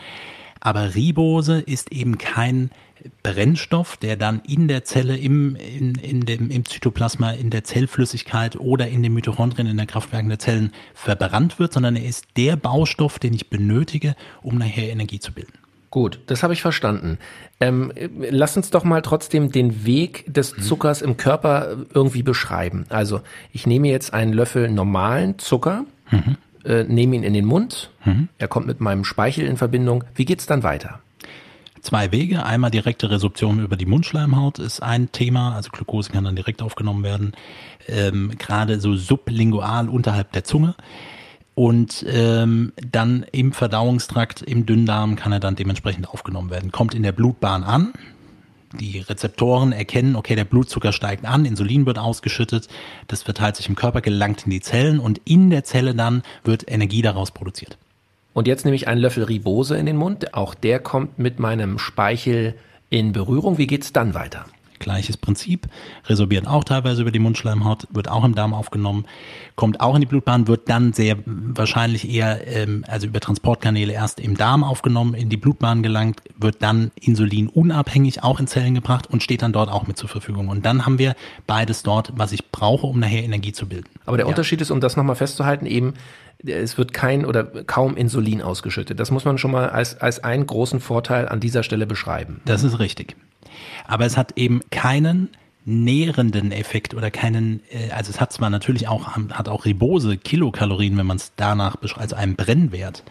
Aber 0.60 0.94
Ribose 0.94 1.60
ist 1.60 1.92
eben 1.92 2.16
kein 2.16 2.70
Brennstoff, 3.22 3.98
der 3.98 4.16
dann 4.16 4.40
in 4.48 4.66
der 4.66 4.82
Zelle, 4.82 5.18
im, 5.18 5.56
in, 5.56 5.96
in 5.96 6.22
dem, 6.22 6.50
im 6.50 6.64
Zytoplasma, 6.64 7.32
in 7.32 7.50
der 7.50 7.64
Zellflüssigkeit 7.64 8.56
oder 8.56 8.88
in 8.88 9.02
den 9.02 9.12
Mitochondrien, 9.12 9.66
in 9.66 9.76
der 9.76 9.84
Kraftwerken 9.84 10.30
der 10.30 10.38
Zellen 10.38 10.72
verbrannt 10.94 11.58
wird, 11.58 11.74
sondern 11.74 11.96
er 11.96 12.06
ist 12.06 12.28
der 12.38 12.56
Baustoff, 12.56 13.18
den 13.18 13.34
ich 13.34 13.50
benötige, 13.50 14.16
um 14.40 14.56
nachher 14.56 14.90
Energie 14.90 15.20
zu 15.20 15.32
bilden. 15.32 15.52
Gut, 15.94 16.18
das 16.26 16.42
habe 16.42 16.52
ich 16.52 16.60
verstanden. 16.60 17.18
Ähm, 17.60 17.92
lass 18.28 18.56
uns 18.56 18.70
doch 18.70 18.82
mal 18.82 19.00
trotzdem 19.00 19.52
den 19.52 19.86
Weg 19.86 20.24
des 20.26 20.56
mhm. 20.56 20.62
Zuckers 20.62 21.02
im 21.02 21.16
Körper 21.16 21.76
irgendwie 21.94 22.24
beschreiben. 22.24 22.84
Also 22.88 23.20
ich 23.52 23.64
nehme 23.68 23.86
jetzt 23.86 24.12
einen 24.12 24.32
Löffel 24.32 24.72
normalen 24.72 25.38
Zucker, 25.38 25.84
mhm. 26.10 26.36
äh, 26.64 26.82
nehme 26.82 27.14
ihn 27.14 27.22
in 27.22 27.32
den 27.32 27.44
Mund, 27.44 27.92
mhm. 28.04 28.28
er 28.38 28.48
kommt 28.48 28.66
mit 28.66 28.80
meinem 28.80 29.04
Speichel 29.04 29.46
in 29.46 29.56
Verbindung. 29.56 30.02
Wie 30.16 30.24
geht's 30.24 30.46
dann 30.46 30.64
weiter? 30.64 30.98
Zwei 31.80 32.10
Wege. 32.10 32.44
Einmal 32.44 32.72
direkte 32.72 33.12
Resorption 33.12 33.60
über 33.60 33.76
die 33.76 33.86
Mundschleimhaut 33.86 34.58
ist 34.58 34.82
ein 34.82 35.12
Thema. 35.12 35.54
Also 35.54 35.70
Glucose 35.70 36.10
kann 36.10 36.24
dann 36.24 36.34
direkt 36.34 36.60
aufgenommen 36.60 37.04
werden. 37.04 37.34
Ähm, 37.86 38.32
Gerade 38.36 38.80
so 38.80 38.96
sublingual 38.96 39.88
unterhalb 39.88 40.32
der 40.32 40.42
Zunge. 40.42 40.74
Und 41.54 42.04
ähm, 42.08 42.72
dann 42.90 43.24
im 43.30 43.52
Verdauungstrakt, 43.52 44.42
im 44.42 44.66
Dünndarm 44.66 45.14
kann 45.14 45.32
er 45.32 45.40
dann 45.40 45.54
dementsprechend 45.54 46.08
aufgenommen 46.08 46.50
werden. 46.50 46.72
Kommt 46.72 46.94
in 46.94 47.02
der 47.02 47.12
Blutbahn 47.12 47.62
an. 47.62 47.92
Die 48.80 48.98
Rezeptoren 48.98 49.70
erkennen, 49.70 50.16
okay, 50.16 50.34
der 50.34 50.44
Blutzucker 50.44 50.92
steigt 50.92 51.24
an, 51.24 51.44
Insulin 51.44 51.86
wird 51.86 51.96
ausgeschüttet, 51.96 52.66
das 53.06 53.22
verteilt 53.22 53.54
sich 53.54 53.68
im 53.68 53.76
Körper, 53.76 54.00
gelangt 54.00 54.46
in 54.46 54.50
die 54.50 54.60
Zellen 54.60 54.98
und 54.98 55.20
in 55.24 55.50
der 55.50 55.62
Zelle 55.62 55.94
dann 55.94 56.22
wird 56.42 56.68
Energie 56.68 57.00
daraus 57.00 57.30
produziert. 57.30 57.78
Und 58.32 58.48
jetzt 58.48 58.64
nehme 58.64 58.74
ich 58.74 58.88
einen 58.88 59.00
Löffel 59.00 59.22
Ribose 59.22 59.76
in 59.76 59.86
den 59.86 59.96
Mund. 59.96 60.34
Auch 60.34 60.54
der 60.54 60.80
kommt 60.80 61.20
mit 61.20 61.38
meinem 61.38 61.78
Speichel 61.78 62.54
in 62.90 63.12
Berührung. 63.12 63.58
Wie 63.58 63.68
geht's 63.68 63.92
dann 63.92 64.12
weiter? 64.14 64.46
Gleiches 64.78 65.16
Prinzip, 65.16 65.68
resorbiert 66.06 66.46
auch 66.46 66.64
teilweise 66.64 67.02
über 67.02 67.10
die 67.10 67.18
Mundschleimhaut, 67.18 67.86
wird 67.90 68.08
auch 68.08 68.24
im 68.24 68.34
Darm 68.34 68.54
aufgenommen, 68.54 69.06
kommt 69.56 69.80
auch 69.80 69.94
in 69.94 70.00
die 70.00 70.06
Blutbahn, 70.06 70.48
wird 70.48 70.68
dann 70.68 70.92
sehr 70.92 71.16
wahrscheinlich 71.26 72.08
eher, 72.08 72.46
ähm, 72.46 72.84
also 72.88 73.06
über 73.06 73.20
Transportkanäle 73.20 73.92
erst 73.92 74.20
im 74.20 74.36
Darm 74.36 74.64
aufgenommen, 74.64 75.14
in 75.14 75.28
die 75.28 75.36
Blutbahn 75.36 75.82
gelangt, 75.82 76.20
wird 76.36 76.56
dann 76.62 76.90
insulinunabhängig 77.00 78.22
auch 78.22 78.40
in 78.40 78.46
Zellen 78.46 78.74
gebracht 78.74 79.08
und 79.10 79.22
steht 79.22 79.42
dann 79.42 79.52
dort 79.52 79.70
auch 79.70 79.86
mit 79.86 79.96
zur 79.96 80.08
Verfügung. 80.08 80.48
Und 80.48 80.66
dann 80.66 80.86
haben 80.86 80.98
wir 80.98 81.14
beides 81.46 81.82
dort, 81.82 82.12
was 82.16 82.32
ich 82.32 82.50
brauche, 82.50 82.86
um 82.86 82.98
nachher 82.98 83.22
Energie 83.22 83.52
zu 83.52 83.66
bilden. 83.66 83.88
Aber 84.06 84.16
der 84.16 84.26
ja. 84.26 84.30
Unterschied 84.30 84.60
ist, 84.60 84.70
um 84.70 84.80
das 84.80 84.96
nochmal 84.96 85.16
festzuhalten, 85.16 85.66
eben, 85.66 85.94
es 86.46 86.76
wird 86.76 86.92
kein 86.92 87.24
oder 87.24 87.44
kaum 87.44 87.96
Insulin 87.96 88.42
ausgeschüttet. 88.42 89.00
Das 89.00 89.10
muss 89.10 89.24
man 89.24 89.38
schon 89.38 89.50
mal 89.50 89.70
als, 89.70 90.00
als 90.00 90.22
einen 90.22 90.46
großen 90.46 90.80
Vorteil 90.80 91.28
an 91.28 91.40
dieser 91.40 91.62
Stelle 91.62 91.86
beschreiben. 91.86 92.40
Das 92.44 92.64
ist 92.64 92.78
richtig. 92.78 93.16
Aber 93.86 94.06
es 94.06 94.16
hat 94.16 94.36
eben 94.36 94.60
keinen 94.70 95.30
nährenden 95.64 96.52
Effekt 96.52 96.94
oder 96.94 97.10
keinen, 97.10 97.60
äh, 97.70 97.90
also 97.90 98.10
es 98.10 98.20
hat 98.20 98.32
zwar 98.32 98.50
natürlich 98.50 98.88
auch, 98.88 99.08
hat 99.08 99.48
auch 99.48 99.64
Ribose 99.64 100.16
Kilokalorien, 100.16 100.96
wenn 100.96 101.06
man 101.06 101.16
es 101.16 101.32
danach 101.36 101.76
beschreibt, 101.76 102.02
also 102.02 102.16
einen 102.16 102.36
Brennwert. 102.36 103.02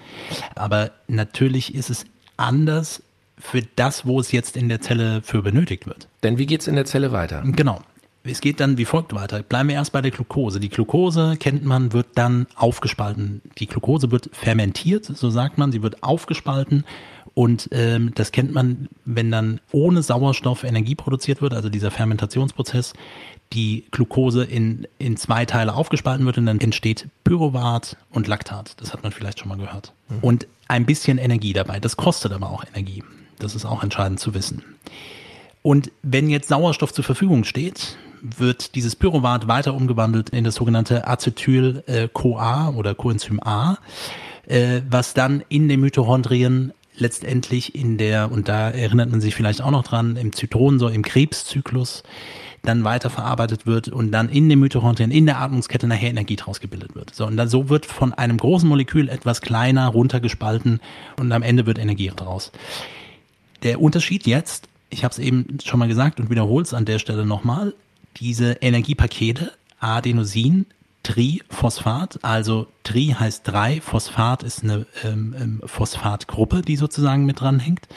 Aber 0.56 0.92
natürlich 1.08 1.74
ist 1.74 1.90
es 1.90 2.06
anders 2.38 3.02
für 3.38 3.63
das, 3.75 4.06
wo 4.06 4.20
es 4.20 4.32
jetzt 4.32 4.56
in 4.56 4.70
der 4.70 4.82
Zelle 4.82 5.22
für 5.24 5.42
benötigt 5.42 5.88
wird. 5.88 6.08
Denn 6.22 6.38
wie 6.38 6.46
geht 6.46 6.62
es 6.62 6.68
in 6.68 6.75
der 6.75 6.86
Zelle 6.86 7.12
weiter? 7.12 7.44
Genau. 7.46 7.82
Es 8.25 8.40
geht 8.40 8.62
dann 8.62 8.78
wie 8.78 8.86
folgt 8.86 9.13
weiter. 9.13 9.44
Bleiben 9.44 9.68
wir 9.68 9.75
erst 9.75 9.92
bei 9.92 10.02
der 10.02 10.12
Glucose. 10.12 10.62
Die 10.62 10.70
Glucose, 10.70 11.36
kennt 11.38 11.66
man, 11.66 11.92
wird 11.92 12.08
dann 12.16 12.48
aufgespalten. 12.56 13.42
Die 13.58 13.68
Glucose 13.68 14.12
wird 14.12 14.30
fermentiert, 14.32 15.06
so 15.06 15.30
sagt 15.30 15.58
man. 15.58 15.74
Sie 15.74 15.84
wird 15.84 16.04
aufgespalten 16.04 16.86
und 17.34 17.70
ähm, 17.72 18.12
das 18.16 18.32
kennt 18.32 18.54
man, 18.54 18.90
wenn 19.06 19.32
dann 19.32 19.60
ohne 19.72 20.04
Sauerstoff 20.04 20.63
Energie 20.63 20.96
produziert 20.96 21.42
wird, 21.42 21.54
also 21.54 21.70
dieser 21.70 21.90
Fermentationsprozess, 21.90 22.94
die 23.54 23.86
Glucose 23.92 24.44
in, 24.44 24.88
in 25.00 25.18
zwei 25.18 25.46
Teile 25.46 25.74
aufgespalten 25.74 26.25
wird 26.25 26.38
und 26.38 26.46
dann 26.46 26.60
entsteht 26.60 27.08
Pyruvat 27.24 27.98
und 28.12 28.28
Laktat. 28.28 28.80
Das 28.82 28.94
hat 28.94 29.04
man 29.04 29.12
vielleicht 29.12 29.40
schon 29.40 29.50
mal 29.50 29.58
gehört. 29.58 29.94
Mhm. 30.10 30.18
Und 30.22 30.48
ein 30.68 30.86
bisschen 30.86 31.18
Energie 31.18 31.54
dabei. 31.54 31.80
Das 31.80 31.98
kostet 31.98 32.32
aber 32.32 32.50
auch 32.50 32.63
Energie. 32.74 33.04
Das 33.40 33.56
ist 33.56 33.66
auch 33.66 33.84
entscheidend 33.84 34.20
zu 34.20 34.34
wissen. 34.34 34.63
Und 35.62 35.92
wenn 36.02 36.30
jetzt 36.30 36.50
Sauerstoff 36.50 36.94
zur 36.94 37.04
Verfügung 37.04 37.44
steht, 37.46 37.98
wird 38.22 38.75
dieses 38.75 38.96
Pyruvat 38.96 39.48
weiter 39.48 39.74
umgewandelt 39.74 40.30
in 40.30 40.44
das 40.44 40.56
sogenannte 40.56 41.08
Acetyl-CoA 41.08 42.70
oder 42.70 42.96
Coenzym 42.96 43.40
A, 43.42 43.78
äh, 44.46 44.82
was 44.90 45.13
dann 45.13 45.44
in 45.50 45.68
den 45.68 45.82
Mitochondrien 45.82 46.74
letztendlich 46.96 47.76
in 47.76 47.98
der, 47.98 48.32
und 48.32 48.48
da 48.48 48.70
erinnert 48.70 49.12
man 49.12 49.22
sich 49.22 49.36
vielleicht 49.36 49.62
auch 49.62 49.72
noch 49.72 49.84
dran, 49.84 50.16
im 50.16 50.34
Zitronensäure, 50.34 50.94
im 50.94 51.04
Krebszyklus 51.04 52.04
dann 52.64 52.86
weiterverarbeitet 52.86 53.66
wird 53.66 53.90
und 53.90 54.12
dann 54.12 54.30
in 54.30 54.48
den 54.48 54.60
Mitochondrien, 54.60 55.12
in 55.12 55.26
der 55.26 55.42
Atmungskette 55.42 55.86
nachher 55.86 56.10
Energie 56.10 56.38
draus 56.38 56.62
gebildet 56.62 56.96
wird. 56.96 57.14
So, 57.14 57.26
und 57.26 57.36
dann 57.36 57.50
so 57.50 57.68
wird 57.70 57.86
von 57.86 58.14
einem 58.14 58.38
großen 58.38 58.68
Molekül 58.68 59.10
etwas 59.10 59.42
kleiner 59.42 59.88
runtergespalten 59.90 60.80
und 61.20 61.32
am 61.32 61.44
Ende 61.44 61.66
wird 61.66 61.78
Energie 61.78 62.12
draus. 62.16 62.52
Der 63.64 63.82
Unterschied 63.82 64.26
jetzt, 64.26 64.70
ich 64.90 65.04
habe 65.04 65.12
es 65.12 65.20
eben 65.20 65.58
schon 65.64 65.80
mal 65.80 65.90
gesagt 65.90 66.20
und 66.20 66.30
wiederhole 66.30 66.64
es 66.64 66.74
an 66.74 66.86
der 66.86 67.00
Stelle 67.00 67.26
nochmal, 67.26 67.74
diese 68.18 68.54
Energiepakete, 68.54 69.52
Adenosin, 69.80 70.66
Triphosphat, 71.04 72.20
also 72.24 72.68
Tri 72.84 73.16
heißt 73.18 73.48
drei, 73.48 73.82
Phosphat 73.82 74.44
ist 74.44 74.64
eine 74.64 74.86
ähm, 75.04 75.36
ähm 75.38 75.62
Phosphatgruppe, 75.66 76.62
die 76.62 76.78
sozusagen 76.78 77.26
mit 77.26 77.42
dran 77.42 77.60
hängt. 77.60 77.88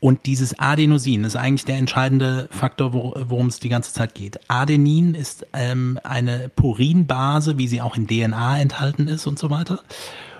Und 0.00 0.26
dieses 0.26 0.56
Adenosin 0.58 1.24
ist 1.24 1.34
eigentlich 1.34 1.64
der 1.64 1.76
entscheidende 1.76 2.48
Faktor, 2.52 2.92
worum 2.92 3.48
es 3.48 3.58
die 3.58 3.68
ganze 3.68 3.92
Zeit 3.92 4.14
geht. 4.14 4.38
Adenin 4.48 5.16
ist 5.16 5.44
ähm, 5.52 5.98
eine 6.04 6.48
Purinbase, 6.48 7.58
wie 7.58 7.66
sie 7.66 7.80
auch 7.80 7.96
in 7.96 8.06
DNA 8.06 8.60
enthalten 8.60 9.08
ist 9.08 9.26
und 9.26 9.40
so 9.40 9.50
weiter. 9.50 9.80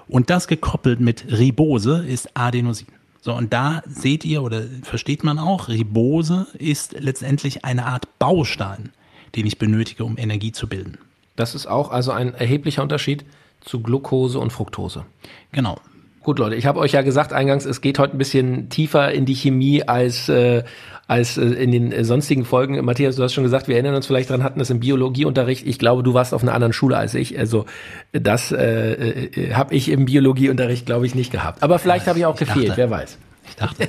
Und 0.06 0.30
das 0.30 0.46
gekoppelt 0.46 1.00
mit 1.00 1.24
Ribose 1.28 2.04
ist 2.06 2.36
Adenosin. 2.36 2.86
So, 3.20 3.34
und 3.34 3.52
da 3.52 3.82
seht 3.86 4.24
ihr 4.24 4.42
oder 4.42 4.62
versteht 4.82 5.24
man 5.24 5.40
auch, 5.40 5.68
Ribose 5.68 6.46
ist 6.56 6.94
letztendlich 6.98 7.64
eine 7.64 7.86
Art 7.86 8.18
Baustein, 8.20 8.92
den 9.34 9.44
ich 9.44 9.58
benötige, 9.58 10.04
um 10.04 10.16
Energie 10.16 10.52
zu 10.52 10.68
bilden. 10.68 10.98
Das 11.38 11.54
ist 11.54 11.66
auch 11.66 11.90
also 11.92 12.10
ein 12.10 12.34
erheblicher 12.34 12.82
Unterschied 12.82 13.24
zu 13.60 13.80
Glucose 13.80 14.40
und 14.40 14.52
Fructose. 14.52 15.04
Genau. 15.52 15.78
Gut, 16.22 16.40
Leute, 16.40 16.56
ich 16.56 16.66
habe 16.66 16.80
euch 16.80 16.92
ja 16.92 17.02
gesagt 17.02 17.32
eingangs, 17.32 17.64
es 17.64 17.80
geht 17.80 18.00
heute 18.00 18.16
ein 18.16 18.18
bisschen 18.18 18.68
tiefer 18.70 19.12
in 19.12 19.24
die 19.24 19.34
Chemie 19.34 19.84
als, 19.84 20.28
äh, 20.28 20.64
als 21.06 21.38
äh, 21.38 21.44
in 21.44 21.70
den 21.70 21.92
äh, 21.92 22.04
sonstigen 22.04 22.44
Folgen. 22.44 22.84
Matthias, 22.84 23.14
du 23.14 23.22
hast 23.22 23.34
schon 23.34 23.44
gesagt, 23.44 23.68
wir 23.68 23.76
erinnern 23.76 23.94
uns 23.94 24.06
vielleicht 24.06 24.30
dran, 24.30 24.42
hatten 24.42 24.58
das 24.58 24.68
im 24.70 24.80
Biologieunterricht. 24.80 25.64
Ich 25.64 25.78
glaube, 25.78 26.02
du 26.02 26.12
warst 26.12 26.34
auf 26.34 26.42
einer 26.42 26.54
anderen 26.54 26.72
Schule 26.72 26.96
als 26.96 27.14
ich. 27.14 27.38
Also 27.38 27.66
das 28.12 28.50
äh, 28.50 28.92
äh, 28.92 29.54
habe 29.54 29.74
ich 29.76 29.88
im 29.90 30.06
Biologieunterricht, 30.06 30.86
glaube 30.86 31.06
ich, 31.06 31.14
nicht 31.14 31.30
gehabt. 31.30 31.62
Aber 31.62 31.78
vielleicht 31.78 32.06
ja, 32.06 32.10
habe 32.10 32.18
ich 32.18 32.26
auch 32.26 32.34
ich 32.34 32.40
gefehlt, 32.40 32.70
dachte, 32.70 32.78
wer 32.78 32.90
weiß. 32.90 33.16
Ich 33.48 33.56
dachte, 33.56 33.88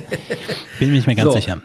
bin 0.78 0.90
mir 0.90 0.94
nicht 0.94 1.08
mehr 1.08 1.16
ganz 1.16 1.26
so. 1.26 1.32
sicher. 1.32 1.60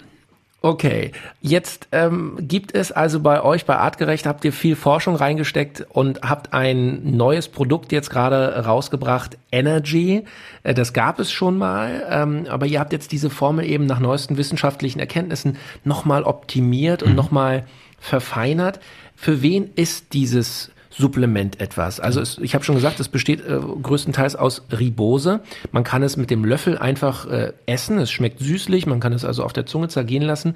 Okay, 0.65 1.11
jetzt 1.41 1.89
ähm, 1.91 2.37
gibt 2.39 2.73
es 2.73 2.91
also 2.91 3.19
bei 3.19 3.43
euch 3.43 3.65
bei 3.65 3.77
Artgerecht 3.77 4.25
habt 4.25 4.43
ihr 4.45 4.51
viel 4.51 4.75
Forschung 4.75 5.15
reingesteckt 5.15 5.85
und 5.89 6.23
habt 6.23 6.53
ein 6.53 7.15
neues 7.15 7.49
Produkt 7.49 7.91
jetzt 7.91 8.09
gerade 8.09 8.65
rausgebracht, 8.65 9.37
Energy. 9.51 10.23
Äh, 10.63 10.73
das 10.73 10.93
gab 10.93 11.19
es 11.19 11.31
schon 11.31 11.59
mal, 11.59 12.03
ähm, 12.09 12.47
aber 12.49 12.65
ihr 12.65 12.79
habt 12.79 12.93
jetzt 12.93 13.11
diese 13.11 13.29
Formel 13.29 13.63
eben 13.63 13.85
nach 13.85 13.99
neuesten 13.99 14.37
wissenschaftlichen 14.37 14.99
Erkenntnissen 14.99 15.57
nochmal 15.83 16.23
optimiert 16.23 17.03
und 17.03 17.11
mhm. 17.11 17.15
nochmal 17.15 17.65
verfeinert. 17.99 18.79
Für 19.15 19.43
wen 19.43 19.69
ist 19.75 20.13
dieses 20.13 20.71
Supplement 20.97 21.59
etwas. 21.59 21.99
Also 21.99 22.21
es, 22.21 22.37
ich 22.37 22.53
habe 22.55 22.63
schon 22.63 22.75
gesagt, 22.75 22.99
es 22.99 23.09
besteht 23.09 23.41
äh, 23.41 23.59
größtenteils 23.59 24.35
aus 24.35 24.63
Ribose. 24.71 25.41
Man 25.71 25.83
kann 25.83 26.03
es 26.03 26.15
mit 26.15 26.29
dem 26.29 26.45
Löffel 26.45 26.77
einfach 26.77 27.29
äh, 27.29 27.53
essen. 27.65 27.97
Es 27.97 28.11
schmeckt 28.11 28.39
süßlich. 28.39 28.85
Man 28.85 28.99
kann 28.99 29.13
es 29.13 29.25
also 29.25 29.43
auf 29.43 29.53
der 29.53 29.65
Zunge 29.65 29.89
zergehen 29.89 30.23
lassen. 30.23 30.55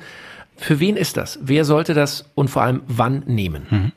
Für 0.55 0.79
wen 0.79 0.95
ist 0.95 1.17
das? 1.17 1.39
Wer 1.41 1.65
sollte 1.65 1.93
das 1.93 2.25
und 2.35 2.49
vor 2.49 2.61
allem 2.61 2.81
wann 2.87 3.23
nehmen? 3.25 3.67
Mhm. 3.69 3.91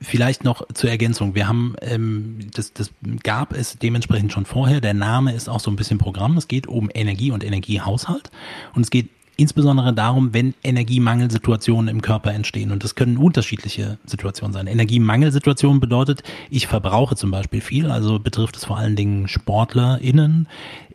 Vielleicht 0.00 0.44
noch 0.44 0.66
zur 0.74 0.90
Ergänzung. 0.90 1.34
Wir 1.34 1.48
haben, 1.48 1.74
ähm, 1.80 2.38
das, 2.54 2.72
das 2.72 2.90
gab 3.22 3.54
es 3.54 3.78
dementsprechend 3.78 4.32
schon 4.32 4.44
vorher. 4.44 4.80
Der 4.80 4.94
Name 4.94 5.32
ist 5.32 5.48
auch 5.48 5.60
so 5.60 5.70
ein 5.70 5.76
bisschen 5.76 5.98
Programm. 5.98 6.36
Es 6.36 6.48
geht 6.48 6.66
um 6.66 6.90
Energie 6.92 7.30
und 7.30 7.42
Energiehaushalt. 7.42 8.30
Und 8.74 8.82
es 8.82 8.90
geht 8.90 9.08
insbesondere 9.36 9.92
darum, 9.92 10.32
wenn 10.32 10.54
Energiemangelsituationen 10.64 11.88
im 11.88 12.02
Körper 12.02 12.32
entstehen. 12.32 12.72
Und 12.72 12.84
das 12.84 12.94
können 12.94 13.18
unterschiedliche 13.18 13.98
Situationen 14.06 14.52
sein. 14.52 14.66
Energiemangelsituationen 14.66 15.80
bedeutet, 15.80 16.22
ich 16.50 16.66
verbrauche 16.66 17.16
zum 17.16 17.30
Beispiel 17.30 17.60
viel, 17.60 17.90
also 17.90 18.18
betrifft 18.18 18.56
es 18.56 18.64
vor 18.64 18.78
allen 18.78 18.96
Dingen 18.96 19.28
SportlerInnen 19.28 20.48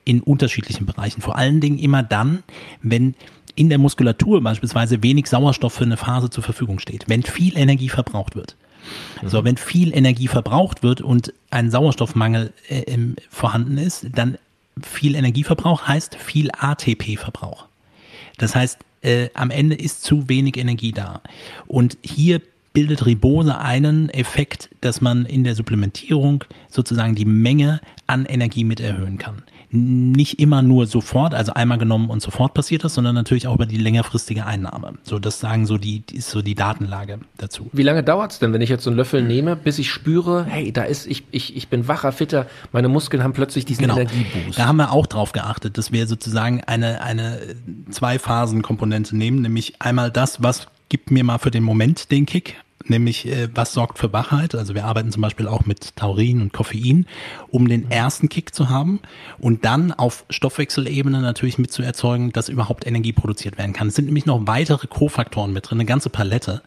in 0.06 0.22
unterschiedlichen 0.22 0.86
Bereichen. 0.86 1.22
Vor 1.22 1.38
allen 1.38 1.62
Dingen 1.62 1.78
immer 1.78 2.02
dann, 2.04 2.44
wenn 2.82 3.16
in 3.56 3.70
der 3.70 3.78
Muskulatur 3.78 4.42
beispielsweise 4.42 5.04
wenig 5.04 5.28
Sauerstoff 5.28 5.74
für 5.74 5.84
eine 5.84 5.98
Phase 5.98 6.30
zur 6.30 6.44
Verfügung 6.44 6.80
steht, 6.80 7.06
wenn 7.08 7.24
viel 7.24 7.58
Energie 7.58 7.90
verbraucht 7.90 8.36
wird. 8.36 8.56
So, 9.24 9.44
wenn 9.44 9.58
viel 9.58 9.96
Energie 9.96 10.28
verbraucht 10.28 10.82
wird 10.82 11.02
und 11.02 11.34
ein 11.52 11.70
Sauerstoffmangel 11.70 12.52
äh, 12.68 12.98
vorhanden 13.30 13.78
ist, 13.78 14.08
dann 14.16 14.38
viel 14.82 15.16
Energieverbrauch 15.16 15.88
heißt 15.88 16.16
viel 16.16 16.50
ATP-Verbrauch. 16.52 17.68
Das 18.42 18.56
heißt, 18.56 18.80
äh, 19.04 19.30
am 19.36 19.52
Ende 19.52 19.76
ist 19.76 20.04
zu 20.04 20.28
wenig 20.28 20.58
Energie 20.58 20.92
da. 20.92 21.22
Und 21.68 21.98
hier 22.02 22.42
bildet 22.74 23.06
Ribose 23.06 23.58
einen 23.58 24.10
Effekt, 24.10 24.70
dass 24.82 25.00
man 25.00 25.26
in 25.26 25.44
der 25.44 25.56
Supplementierung 25.56 26.44
sozusagen 26.70 27.16
die 27.16 27.26
Menge 27.26 27.82
an 28.08 28.26
Energie 28.26 28.64
mit 28.64 28.80
erhöhen 28.80 29.18
kann 29.18 29.44
nicht 29.74 30.40
immer 30.40 30.62
nur 30.62 30.86
sofort, 30.86 31.34
also 31.34 31.54
einmal 31.54 31.78
genommen 31.78 32.10
und 32.10 32.22
sofort 32.22 32.54
passiert 32.54 32.84
das, 32.84 32.94
sondern 32.94 33.16
natürlich 33.16 33.48
auch 33.48 33.56
über 33.56 33.66
die 33.66 33.78
längerfristige 33.78 34.46
Einnahme. 34.46 34.94
So, 35.04 35.18
das 35.18 35.40
sagen 35.40 35.66
so 35.66 35.78
die, 35.78 36.04
ist 36.12 36.30
so 36.30 36.42
die 36.42 36.56
Datenlage 36.56 37.20
dazu. 37.38 37.70
Wie 37.72 37.84
lange 37.84 38.04
dauert 38.04 38.34
es 38.34 38.40
denn, 38.40 38.52
wenn 38.52 38.62
ich 38.62 38.70
jetzt 38.70 38.84
so 38.84 38.90
einen 38.90 38.98
Löffel 38.98 39.24
nehme, 39.24 39.56
bis 39.56 39.80
ich 39.80 39.90
spüre, 39.90 40.44
hey, 40.44 40.74
da 40.74 40.84
ist, 40.84 41.08
ich, 41.08 41.24
ich, 41.32 41.56
ich 41.56 41.70
bin 41.70 41.88
wacher, 41.88 42.12
fitter, 42.12 42.48
meine 42.74 42.90
Muskeln 42.90 43.24
haben 43.24 43.34
plötzlich 43.34 43.64
diesen 43.64 43.84
genau. 43.84 43.96
Energieboost. 43.98 44.60
Da 44.60 44.68
haben 44.68 44.78
wir 44.78 44.92
auch 44.92 45.08
drauf 45.08 45.32
geachtet, 45.32 45.78
dass 45.78 45.94
wir 45.94 46.06
sozusagen 46.06 46.62
eine, 46.66 47.02
eine 47.02 47.40
Zwei-Phasen-Komponente 47.90 49.16
nehmen, 49.16 49.42
nämlich 49.42 49.82
einmal 49.82 50.12
das, 50.12 50.44
was 50.44 50.68
gibt 50.90 51.12
mir 51.12 51.24
mal 51.24 51.38
für 51.38 51.52
den 51.52 51.64
Moment 51.64 52.12
den 52.12 52.26
Kick, 52.26 52.58
nämlich 52.90 53.28
äh, 53.28 53.50
was 53.54 53.74
sorgt 53.74 54.00
für 54.00 54.14
Wachheit. 54.14 54.56
Also 54.56 54.76
wir 54.76 54.86
arbeiten 54.86 55.12
zum 55.12 55.22
Beispiel 55.22 55.48
auch 55.48 55.66
mit 55.66 55.96
Taurin 55.96 56.42
und 56.42 56.54
Koffein, 56.54 57.06
um 57.50 57.68
den 57.68 57.90
ersten 57.92 58.30
Kick 58.30 58.54
zu 58.54 58.70
haben 58.70 59.00
und 59.40 59.66
dann 59.66 59.92
auf 59.92 60.26
Stoffwechselebene 60.30 61.22
natürlich 61.22 61.58
mit 61.58 61.72
zu 61.72 61.84
erzeugen, 61.84 62.32
dass 62.32 62.50
überhaupt 62.50 62.86
Energie 62.86 63.14
produziert 63.14 63.58
werden 63.58 63.74
kann. 63.74 63.88
Es 63.88 63.96
sind 63.96 64.06
nämlich 64.06 64.26
noch 64.26 64.48
weitere 64.48 64.88
Kofaktoren 64.88 65.54
mit 65.54 65.70
drin, 65.70 65.80
eine 65.80 65.86
ganze 65.86 66.10
Palette. 66.10 66.62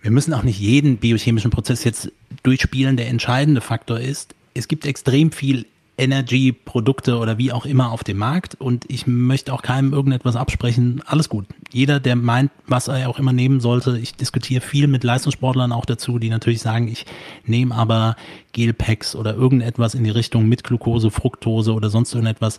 Wir 0.00 0.10
müssen 0.10 0.34
auch 0.34 0.42
nicht 0.42 0.58
jeden 0.58 0.98
biochemischen 0.98 1.50
Prozess 1.50 1.84
jetzt 1.84 2.10
durchspielen. 2.42 2.96
Der 2.96 3.08
entscheidende 3.08 3.60
Faktor 3.60 4.00
ist, 4.00 4.34
es 4.54 4.68
gibt 4.68 4.84
extrem 4.84 5.32
viel 5.32 5.66
Energy-Produkte 5.98 7.18
oder 7.18 7.38
wie 7.38 7.52
auch 7.52 7.66
immer 7.66 7.92
auf 7.92 8.02
dem 8.02 8.16
Markt 8.16 8.54
und 8.54 8.84
ich 8.88 9.06
möchte 9.06 9.52
auch 9.52 9.62
keinem 9.62 9.92
irgendetwas 9.92 10.36
absprechen. 10.36 11.02
Alles 11.06 11.28
gut. 11.28 11.46
Jeder, 11.70 12.00
der 12.00 12.16
meint, 12.16 12.50
was 12.66 12.88
er 12.88 13.08
auch 13.08 13.18
immer 13.18 13.32
nehmen 13.32 13.60
sollte, 13.60 13.98
ich 13.98 14.14
diskutiere 14.14 14.62
viel 14.62 14.86
mit 14.86 15.04
Leistungssportlern 15.04 15.72
auch 15.72 15.84
dazu, 15.84 16.18
die 16.18 16.30
natürlich 16.30 16.62
sagen, 16.62 16.88
ich 16.88 17.04
nehme 17.44 17.74
aber 17.74 18.16
Gelpacks 18.52 19.14
oder 19.14 19.34
irgendetwas 19.34 19.94
in 19.94 20.04
die 20.04 20.10
Richtung 20.10 20.48
mit 20.48 20.64
Glucose, 20.64 21.10
Fructose 21.10 21.74
oder 21.74 21.90
sonst 21.90 22.14
irgendetwas, 22.14 22.58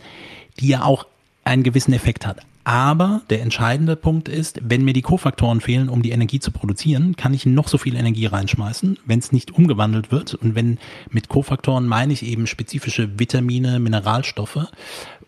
die 0.60 0.68
ja 0.68 0.84
auch 0.84 1.08
einen 1.44 1.64
gewissen 1.64 1.94
Effekt 1.94 2.28
hat. 2.28 2.46
Aber 2.66 3.22
der 3.30 3.42
entscheidende 3.42 3.96
Punkt 3.98 4.30
ist, 4.30 4.60
wenn 4.64 4.86
mir 4.86 4.94
die 4.94 5.02
Kofaktoren 5.02 5.60
fehlen, 5.60 5.90
um 5.90 6.02
die 6.02 6.12
Energie 6.12 6.40
zu 6.40 6.52
produzieren, 6.52 7.16
kann 7.18 7.34
ich 7.34 7.46
noch 7.46 7.68
so 7.68 7.78
viel 7.78 7.96
Energie 7.96 8.26
reinschmeißen, 8.26 9.00
wenn 9.06 9.20
es 9.20 9.34
nicht 9.34 9.52
umgewandelt 9.52 10.12
wird. 10.12 10.34
Und 10.36 10.56
wenn 10.56 10.80
mit 11.10 11.28
Kofaktoren 11.28 11.88
meine 11.88 12.14
ich 12.14 12.26
eben 12.26 12.48
spezifische 12.48 13.20
Vitamine, 13.20 13.80
Mineralstoffe. 13.80 14.68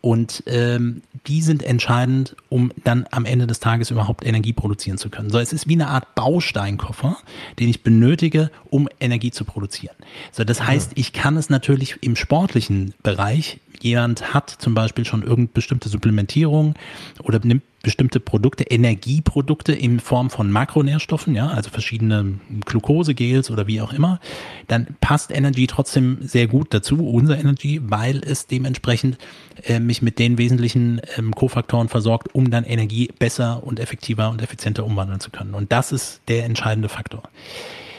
Und 0.06 0.44
ähm, 0.46 1.02
die 1.26 1.42
sind 1.42 1.64
entscheidend, 1.64 2.36
um 2.50 2.72
dann 2.84 3.08
am 3.10 3.26
Ende 3.26 3.48
des 3.48 3.60
Tages 3.60 3.90
überhaupt 3.90 4.24
Energie 4.24 4.54
produzieren 4.54 5.00
zu 5.00 5.10
können. 5.10 5.32
So, 5.32 5.40
es 5.40 5.52
ist 5.52 5.68
wie 5.68 5.74
eine 5.74 5.88
Art 5.88 6.14
Bausteinkoffer, 6.14 7.18
den 7.58 7.70
ich 7.70 7.82
benötige, 7.82 8.52
um 8.70 8.88
Energie 9.00 9.32
zu 9.32 9.46
produzieren. 9.46 9.96
So, 10.32 10.44
das 10.44 10.62
heißt, 10.62 10.92
ich 10.94 11.12
kann 11.12 11.38
es 11.38 11.50
natürlich 11.50 11.96
im 12.02 12.16
sportlichen 12.16 12.94
Bereich 13.02 13.60
jemand 13.82 14.34
hat 14.34 14.50
zum 14.50 14.76
Beispiel 14.76 15.06
schon 15.06 15.22
irgendeine 15.22 15.50
bestimmte 15.54 15.90
Supplementierung 15.90 16.76
oder 17.24 17.40
nimmt 17.44 17.64
bestimmte 17.86 18.20
Produkte, 18.20 18.64
Energieprodukte 18.64 19.72
in 19.72 20.00
Form 20.00 20.32
von 20.32 20.50
Makronährstoffen, 20.50 21.36
ja, 21.36 21.50
also 21.50 21.70
verschiedene 21.70 22.40
Glukosegels 22.66 23.52
oder 23.52 23.68
wie 23.68 23.80
auch 23.80 23.94
immer, 23.94 24.20
dann 24.68 24.88
passt 25.02 25.30
Energy 25.30 25.68
trotzdem 25.68 26.18
sehr 26.22 26.48
gut 26.48 26.74
dazu, 26.74 27.08
unser 27.08 27.38
Energy, 27.38 27.80
weil 27.84 28.24
es 28.26 28.48
dementsprechend 28.48 29.20
äh, 29.66 29.80
mich 29.80 30.02
mit 30.02 30.18
den 30.18 30.40
wesentlichen 30.40 31.00
ähm, 31.16 31.32
Kofaktoren 31.36 31.88
versorgt, 31.88 32.34
um 32.34 32.50
dann 32.50 32.64
Energie 32.64 33.12
besser 33.20 33.62
und 33.64 33.80
effektiver 33.80 34.32
und 34.32 34.42
effizienter 34.42 34.84
umwandeln 34.84 35.20
zu 35.20 35.30
können. 35.30 35.54
Und 35.54 35.72
das 35.72 35.92
ist 35.92 36.22
der 36.28 36.46
entscheidende 36.46 36.90
Faktor. 36.90 37.22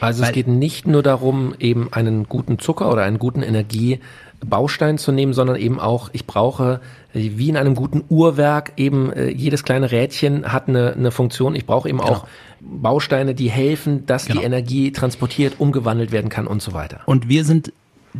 Also 0.01 0.21
weil, 0.21 0.31
es 0.31 0.35
geht 0.35 0.49
nicht 0.49 0.85
nur 0.85 1.01
darum, 1.01 1.55
eben 1.59 1.93
einen 1.93 2.25
guten 2.25 2.59
Zucker 2.59 2.91
oder 2.91 3.03
einen 3.03 3.19
guten 3.19 3.41
Energie 3.41 4.01
Baustein 4.45 4.97
zu 4.97 5.11
nehmen, 5.11 5.33
sondern 5.33 5.55
eben 5.55 5.79
auch, 5.79 6.09
ich 6.13 6.25
brauche, 6.25 6.79
wie 7.17 7.49
in 7.49 7.57
einem 7.57 7.75
guten 7.75 8.03
Uhrwerk, 8.09 8.73
eben 8.77 9.11
äh, 9.11 9.29
jedes 9.29 9.63
kleine 9.63 9.91
Rädchen 9.91 10.51
hat 10.51 10.67
eine, 10.67 10.93
eine 10.93 11.11
Funktion. 11.11 11.55
Ich 11.55 11.65
brauche 11.65 11.89
eben 11.89 11.99
genau. 11.99 12.11
auch 12.11 12.27
Bausteine, 12.59 13.35
die 13.35 13.49
helfen, 13.49 14.05
dass 14.05 14.25
genau. 14.25 14.39
die 14.39 14.45
Energie 14.45 14.91
transportiert, 14.91 15.55
umgewandelt 15.59 16.11
werden 16.11 16.29
kann 16.29 16.47
und 16.47 16.61
so 16.61 16.73
weiter. 16.73 17.01
Und 17.05 17.29
wir 17.29 17.43
sind 17.43 17.71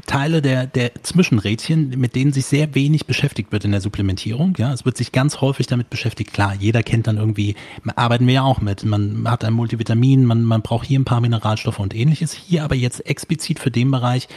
Teile 0.06 0.42
der, 0.42 0.68
der 0.68 0.92
Zwischenrädchen, 1.04 1.90
mit 1.98 2.16
denen 2.16 2.32
sich 2.32 2.46
sehr 2.46 2.76
wenig 2.76 3.06
beschäftigt 3.06 3.52
wird 3.52 3.66
in 3.66 3.72
der 3.72 3.82
Supplementierung. 3.82 4.54
Ja, 4.58 4.72
es 4.74 4.86
wird 4.86 4.98
sich 4.98 5.12
ganz 5.12 5.42
häufig 5.42 5.68
damit 5.68 5.90
beschäftigt. 5.90 6.34
Klar, 6.34 6.54
jeder 6.60 6.84
kennt 6.84 7.08
dann 7.08 7.18
irgendwie, 7.18 7.56
arbeiten 7.96 8.28
wir 8.28 8.36
ja 8.36 8.44
auch 8.44 8.62
mit. 8.62 8.84
Man 8.84 9.30
hat 9.30 9.44
ein 9.44 9.54
Multivitamin, 9.54 10.26
man, 10.26 10.44
man 10.44 10.62
braucht 10.62 10.86
hier 10.86 11.00
ein 11.00 11.06
paar 11.06 11.22
Mineralstoffe 11.22 11.80
und 11.80 11.96
ähnliches. 11.96 12.34
Hier 12.34 12.64
aber 12.64 12.76
jetzt 12.76 13.06
explizit 13.08 13.60
für 13.60 13.72
den 13.72 13.90
Bereich, 13.90 14.28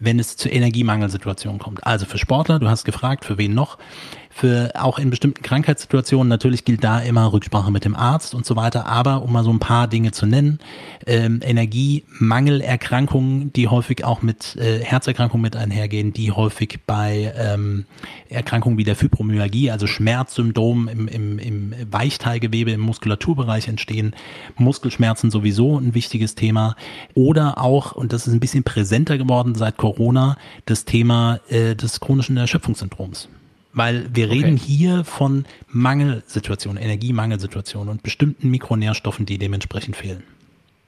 wenn 0.00 0.18
es 0.18 0.36
zu 0.36 0.48
Energiemangelsituationen 0.48 1.58
kommt. 1.58 1.86
Also 1.86 2.06
für 2.06 2.18
Sportler, 2.18 2.58
du 2.58 2.68
hast 2.68 2.84
gefragt, 2.84 3.24
für 3.24 3.38
wen 3.38 3.54
noch? 3.54 3.78
für 4.38 4.70
auch 4.74 4.98
in 5.00 5.10
bestimmten 5.10 5.42
Krankheitssituationen. 5.42 6.28
Natürlich 6.28 6.64
gilt 6.64 6.84
da 6.84 7.00
immer 7.00 7.32
Rücksprache 7.32 7.72
mit 7.72 7.84
dem 7.84 7.96
Arzt 7.96 8.36
und 8.36 8.46
so 8.46 8.54
weiter. 8.54 8.86
Aber 8.86 9.22
um 9.22 9.32
mal 9.32 9.42
so 9.42 9.50
ein 9.50 9.58
paar 9.58 9.88
Dinge 9.88 10.12
zu 10.12 10.26
nennen, 10.26 10.60
ähm, 11.06 11.40
Energiemangelerkrankungen, 11.42 13.52
die 13.52 13.66
häufig 13.66 14.04
auch 14.04 14.22
mit 14.22 14.54
äh, 14.54 14.78
Herzerkrankungen 14.78 15.42
mit 15.42 15.56
einhergehen, 15.56 16.12
die 16.12 16.30
häufig 16.30 16.78
bei 16.86 17.34
ähm, 17.36 17.86
Erkrankungen 18.28 18.78
wie 18.78 18.84
der 18.84 18.94
Fibromyalgie, 18.94 19.72
also 19.72 19.88
Schmerzsyndrom 19.88 20.86
im, 20.86 21.08
im, 21.08 21.40
im 21.40 21.74
Weichteilgewebe, 21.90 22.70
im 22.70 22.80
Muskulaturbereich 22.80 23.66
entstehen, 23.66 24.14
Muskelschmerzen 24.56 25.32
sowieso 25.32 25.78
ein 25.78 25.94
wichtiges 25.94 26.36
Thema. 26.36 26.76
Oder 27.14 27.58
auch, 27.58 27.90
und 27.92 28.12
das 28.12 28.28
ist 28.28 28.34
ein 28.34 28.40
bisschen 28.40 28.62
präsenter 28.62 29.18
geworden 29.18 29.56
seit 29.56 29.78
Corona, 29.78 29.87
das 30.66 30.84
Thema 30.84 31.40
äh, 31.48 31.74
des 31.74 32.00
chronischen 32.00 32.36
Erschöpfungssyndroms. 32.36 33.28
Weil 33.72 34.08
wir 34.12 34.30
reden 34.30 34.54
okay. 34.54 34.64
hier 34.66 35.04
von 35.04 35.44
Mangelsituationen, 35.68 36.82
Energiemangelsituationen 36.82 37.88
und 37.88 38.02
bestimmten 38.02 38.50
Mikronährstoffen, 38.50 39.26
die 39.26 39.38
dementsprechend 39.38 39.94
fehlen. 39.94 40.22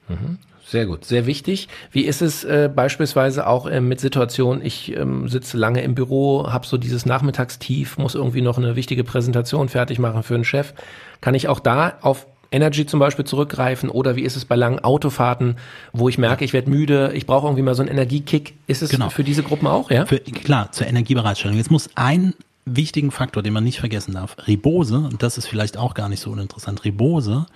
Mhm. 0.09 0.39
Sehr 0.71 0.87
gut, 0.87 1.05
sehr 1.05 1.27
wichtig. 1.27 1.69
Wie 1.91 2.03
ist 2.03 2.23
es 2.23 2.45
äh, 2.45 2.71
beispielsweise 2.73 3.49
auch 3.49 3.67
äh, 3.67 3.81
mit 3.81 3.99
Situationen, 3.99 4.65
ich 4.65 4.97
ähm, 4.97 5.29
sitze 5.29 5.57
lange 5.57 5.83
im 5.83 5.97
Büro, 5.97 6.47
habe 6.49 6.65
so 6.65 6.77
dieses 6.77 7.07
Nachmittagstief, 7.07 7.99
muss 7.99 8.15
irgendwie 8.15 8.41
noch 8.41 8.57
eine 8.57 8.77
wichtige 8.77 9.03
Präsentation 9.03 9.69
fertig 9.69 9.99
machen 9.99 10.23
für 10.23 10.37
einen 10.37 10.45
Chef. 10.45 10.75
Kann 11.21 11.35
ich 11.35 11.49
auch 11.49 11.59
da 11.59 11.95
auf 12.03 12.27
Energy 12.53 12.87
zum 12.87 13.01
Beispiel 13.01 13.25
zurückgreifen 13.25 13.89
oder 13.91 14.17
wie 14.17 14.23
ist 14.23 14.37
es 14.37 14.45
bei 14.45 14.57
langen 14.57 14.81
Autofahrten, 14.81 15.57
wo 15.93 16.09
ich 16.09 16.19
merke, 16.19 16.45
ich 16.45 16.53
werde 16.53 16.71
müde, 16.71 17.13
ich 17.15 17.27
brauche 17.27 17.47
irgendwie 17.47 17.63
mal 17.63 17.75
so 17.75 17.83
einen 17.83 17.91
Energiekick. 17.91 18.55
Ist 18.67 18.83
es 18.83 18.91
genau. 18.91 19.11
für 19.11 19.25
diese 19.25 19.43
Gruppen 19.43 19.67
auch, 19.67 19.91
ja? 19.91 20.07
Für, 20.07 20.19
klar, 20.19 20.73
zur 20.73 20.87
Energiebereitstellung. 20.87 21.57
Jetzt 21.57 21.71
muss 21.71 21.91
ein 21.95 22.35
wichtigen 22.65 23.11
Faktor, 23.11 23.43
den 23.43 23.53
man 23.53 23.65
nicht 23.65 23.81
vergessen 23.81 24.15
darf. 24.15 24.37
Ribose, 24.47 24.99
und 24.99 25.23
das 25.23 25.39
ist 25.39 25.47
vielleicht 25.47 25.77
auch 25.77 25.95
gar 25.95 26.09
nicht 26.09 26.21
so 26.21 26.31
uninteressant, 26.31 26.85
Ribose, 26.85 27.47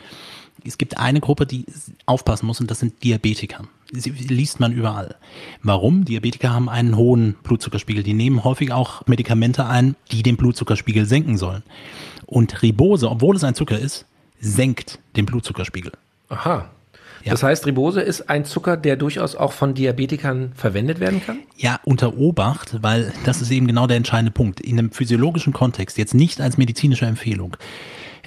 es 0.67 0.79
gibt 0.79 0.99
eine 0.99 1.21
Gruppe, 1.21 1.47
die 1.47 1.67
aufpassen 2.07 2.47
muss, 2.47 2.61
und 2.61 2.71
das 2.71 2.79
sind 2.79 3.03
Diabetiker. 3.03 3.65
Sie 3.93 4.11
liest 4.11 4.61
man 4.61 4.73
überall. 4.73 5.17
Warum? 5.63 6.05
Diabetiker 6.05 6.53
haben 6.53 6.69
einen 6.69 6.97
hohen 6.97 7.35
Blutzuckerspiegel. 7.43 8.03
Die 8.03 8.15
nehmen 8.15 8.45
häufig 8.45 8.73
auch 8.73 9.07
Medikamente 9.07 9.67
ein, 9.67 9.95
die 10.11 10.23
den 10.23 10.37
Blutzuckerspiegel 10.37 11.05
senken 11.07 11.37
sollen. 11.37 11.63
Und 12.27 12.63
Ribose, 12.63 13.11
obwohl 13.11 13.37
es 13.37 13.45
ein 13.45 13.55
Zucker 13.55 13.79
ist, 13.79 14.07
senkt 14.45 14.99
den 15.17 15.27
Blutzuckerspiegel. 15.27 15.93
Aha. 16.29 16.71
Ja. 17.25 17.33
Das 17.33 17.43
heißt, 17.43 17.67
Ribose 17.67 18.03
ist 18.03 18.29
ein 18.29 18.45
Zucker, 18.45 18.77
der 18.77 18.97
durchaus 18.97 19.35
auch 19.35 19.53
von 19.53 19.73
Diabetikern 19.73 20.53
verwendet 20.55 21.01
werden 21.01 21.23
kann? 21.25 21.39
Ja, 21.57 21.81
unter 21.85 22.19
Obacht, 22.19 22.83
weil 22.83 23.13
das 23.25 23.41
ist 23.41 23.51
eben 23.51 23.67
genau 23.67 23.87
der 23.87 23.97
entscheidende 23.97 24.31
Punkt. 24.31 24.61
In 24.61 24.79
einem 24.79 24.91
physiologischen 24.91 25.55
Kontext, 25.55 25.97
jetzt 25.97 26.13
nicht 26.13 26.43
als 26.43 26.59
medizinische 26.59 27.07
Empfehlung, 27.07 27.57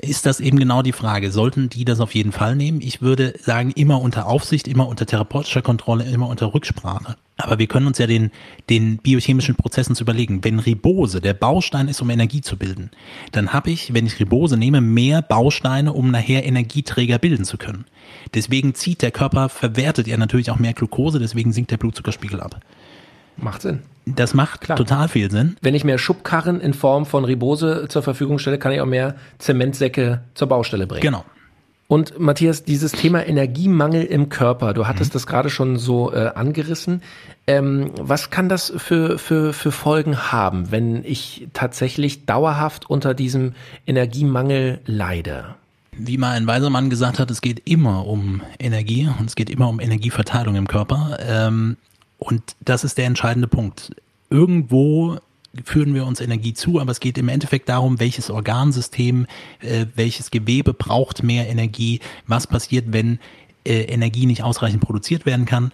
ist 0.01 0.25
das 0.25 0.39
eben 0.39 0.59
genau 0.59 0.81
die 0.81 0.91
Frage. 0.91 1.31
Sollten 1.31 1.69
die 1.69 1.85
das 1.85 1.99
auf 1.99 2.13
jeden 2.13 2.31
Fall 2.31 2.55
nehmen? 2.55 2.81
Ich 2.81 3.01
würde 3.01 3.33
sagen, 3.39 3.71
immer 3.71 4.01
unter 4.01 4.27
Aufsicht, 4.27 4.67
immer 4.67 4.87
unter 4.87 5.05
therapeutischer 5.05 5.61
Kontrolle, 5.61 6.03
immer 6.05 6.27
unter 6.27 6.53
Rücksprache. 6.53 7.15
Aber 7.37 7.59
wir 7.59 7.67
können 7.67 7.85
uns 7.85 7.99
ja 7.99 8.07
den, 8.07 8.31
den 8.69 8.97
biochemischen 8.97 9.55
Prozessen 9.55 9.95
zu 9.95 10.03
überlegen. 10.03 10.43
Wenn 10.43 10.59
Ribose 10.59 11.21
der 11.21 11.35
Baustein 11.35 11.87
ist, 11.87 12.01
um 12.01 12.09
Energie 12.09 12.41
zu 12.41 12.57
bilden, 12.57 12.89
dann 13.31 13.53
habe 13.53 13.69
ich, 13.69 13.93
wenn 13.93 14.07
ich 14.07 14.19
Ribose 14.19 14.57
nehme, 14.57 14.81
mehr 14.81 15.21
Bausteine, 15.21 15.93
um 15.93 16.09
nachher 16.09 16.45
Energieträger 16.45 17.19
bilden 17.19 17.45
zu 17.45 17.57
können. 17.57 17.85
Deswegen 18.33 18.73
zieht 18.73 19.03
der 19.03 19.11
Körper, 19.11 19.49
verwertet 19.49 20.07
er 20.07 20.17
natürlich 20.17 20.49
auch 20.49 20.59
mehr 20.59 20.73
Glucose, 20.73 21.19
deswegen 21.19 21.53
sinkt 21.53 21.71
der 21.71 21.77
Blutzuckerspiegel 21.77 22.41
ab. 22.41 22.59
Macht 23.37 23.61
Sinn. 23.61 23.81
Das 24.05 24.33
macht 24.33 24.61
Klar. 24.61 24.77
total 24.77 25.09
viel 25.09 25.29
Sinn. 25.29 25.57
Wenn 25.61 25.75
ich 25.75 25.83
mehr 25.83 25.97
Schubkarren 25.97 26.61
in 26.61 26.73
Form 26.73 27.05
von 27.05 27.25
Ribose 27.25 27.87
zur 27.89 28.03
Verfügung 28.03 28.39
stelle, 28.39 28.57
kann 28.57 28.71
ich 28.71 28.79
auch 28.79 28.85
mehr 28.85 29.15
Zementsäcke 29.37 30.21
zur 30.33 30.47
Baustelle 30.47 30.87
bringen. 30.87 31.01
Genau. 31.01 31.25
Und 31.89 32.19
Matthias, 32.19 32.65
dieses 32.65 32.91
Thema 32.91 33.25
Energiemangel 33.25 34.03
im 34.03 34.27
Körper, 34.27 34.73
du 34.73 34.87
hattest 34.87 35.11
mhm. 35.11 35.13
das 35.13 35.27
gerade 35.27 35.49
schon 35.49 35.77
so 35.77 36.11
äh, 36.11 36.31
angerissen. 36.35 37.01
Ähm, 37.47 37.91
was 37.97 38.29
kann 38.29 38.49
das 38.49 38.73
für, 38.75 39.17
für, 39.17 39.53
für 39.53 39.71
Folgen 39.71 40.31
haben, 40.31 40.71
wenn 40.71 41.05
ich 41.05 41.47
tatsächlich 41.53 42.25
dauerhaft 42.25 42.89
unter 42.89 43.13
diesem 43.13 43.53
Energiemangel 43.85 44.81
leide? 44.85 45.55
Wie 45.93 46.17
mal 46.17 46.31
ein 46.31 46.45
weiser 46.45 46.69
Mann 46.69 46.89
gesagt 46.89 47.19
hat, 47.19 47.31
es 47.31 47.41
geht 47.41 47.61
immer 47.65 48.05
um 48.05 48.41
Energie 48.59 49.09
und 49.19 49.27
es 49.27 49.35
geht 49.35 49.49
immer 49.49 49.69
um 49.69 49.79
Energieverteilung 49.79 50.55
im 50.55 50.67
Körper. 50.67 51.17
Ähm, 51.21 51.77
und 52.17 52.41
das 52.61 52.83
ist 52.83 52.97
der 52.97 53.05
entscheidende 53.05 53.47
Punkt. 53.47 53.95
Irgendwo 54.29 55.17
führen 55.63 55.93
wir 55.93 56.05
uns 56.05 56.21
Energie 56.21 56.53
zu, 56.53 56.79
aber 56.79 56.91
es 56.91 56.99
geht 56.99 57.17
im 57.17 57.29
Endeffekt 57.29 57.69
darum, 57.69 57.99
welches 57.99 58.29
Organsystem, 58.29 59.27
äh, 59.61 59.85
welches 59.95 60.31
Gewebe 60.31 60.73
braucht 60.73 61.23
mehr 61.23 61.47
Energie, 61.49 61.99
was 62.27 62.47
passiert, 62.47 62.85
wenn 62.89 63.19
äh, 63.65 63.83
Energie 63.83 64.25
nicht 64.25 64.43
ausreichend 64.43 64.81
produziert 64.81 65.25
werden 65.25 65.45
kann. 65.45 65.71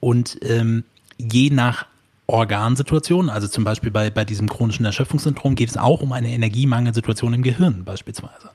Und 0.00 0.38
ähm, 0.42 0.84
je 1.18 1.50
nach 1.50 1.86
Organsituation, 2.26 3.30
also 3.30 3.46
zum 3.46 3.64
Beispiel 3.64 3.90
bei, 3.90 4.10
bei 4.10 4.24
diesem 4.24 4.48
chronischen 4.48 4.84
Erschöpfungssyndrom 4.84 5.54
geht 5.54 5.68
es 5.68 5.76
auch 5.76 6.02
um 6.02 6.12
eine 6.12 6.30
Energiemangelsituation 6.30 7.34
im 7.34 7.42
Gehirn 7.42 7.84
beispielsweise. 7.84 8.50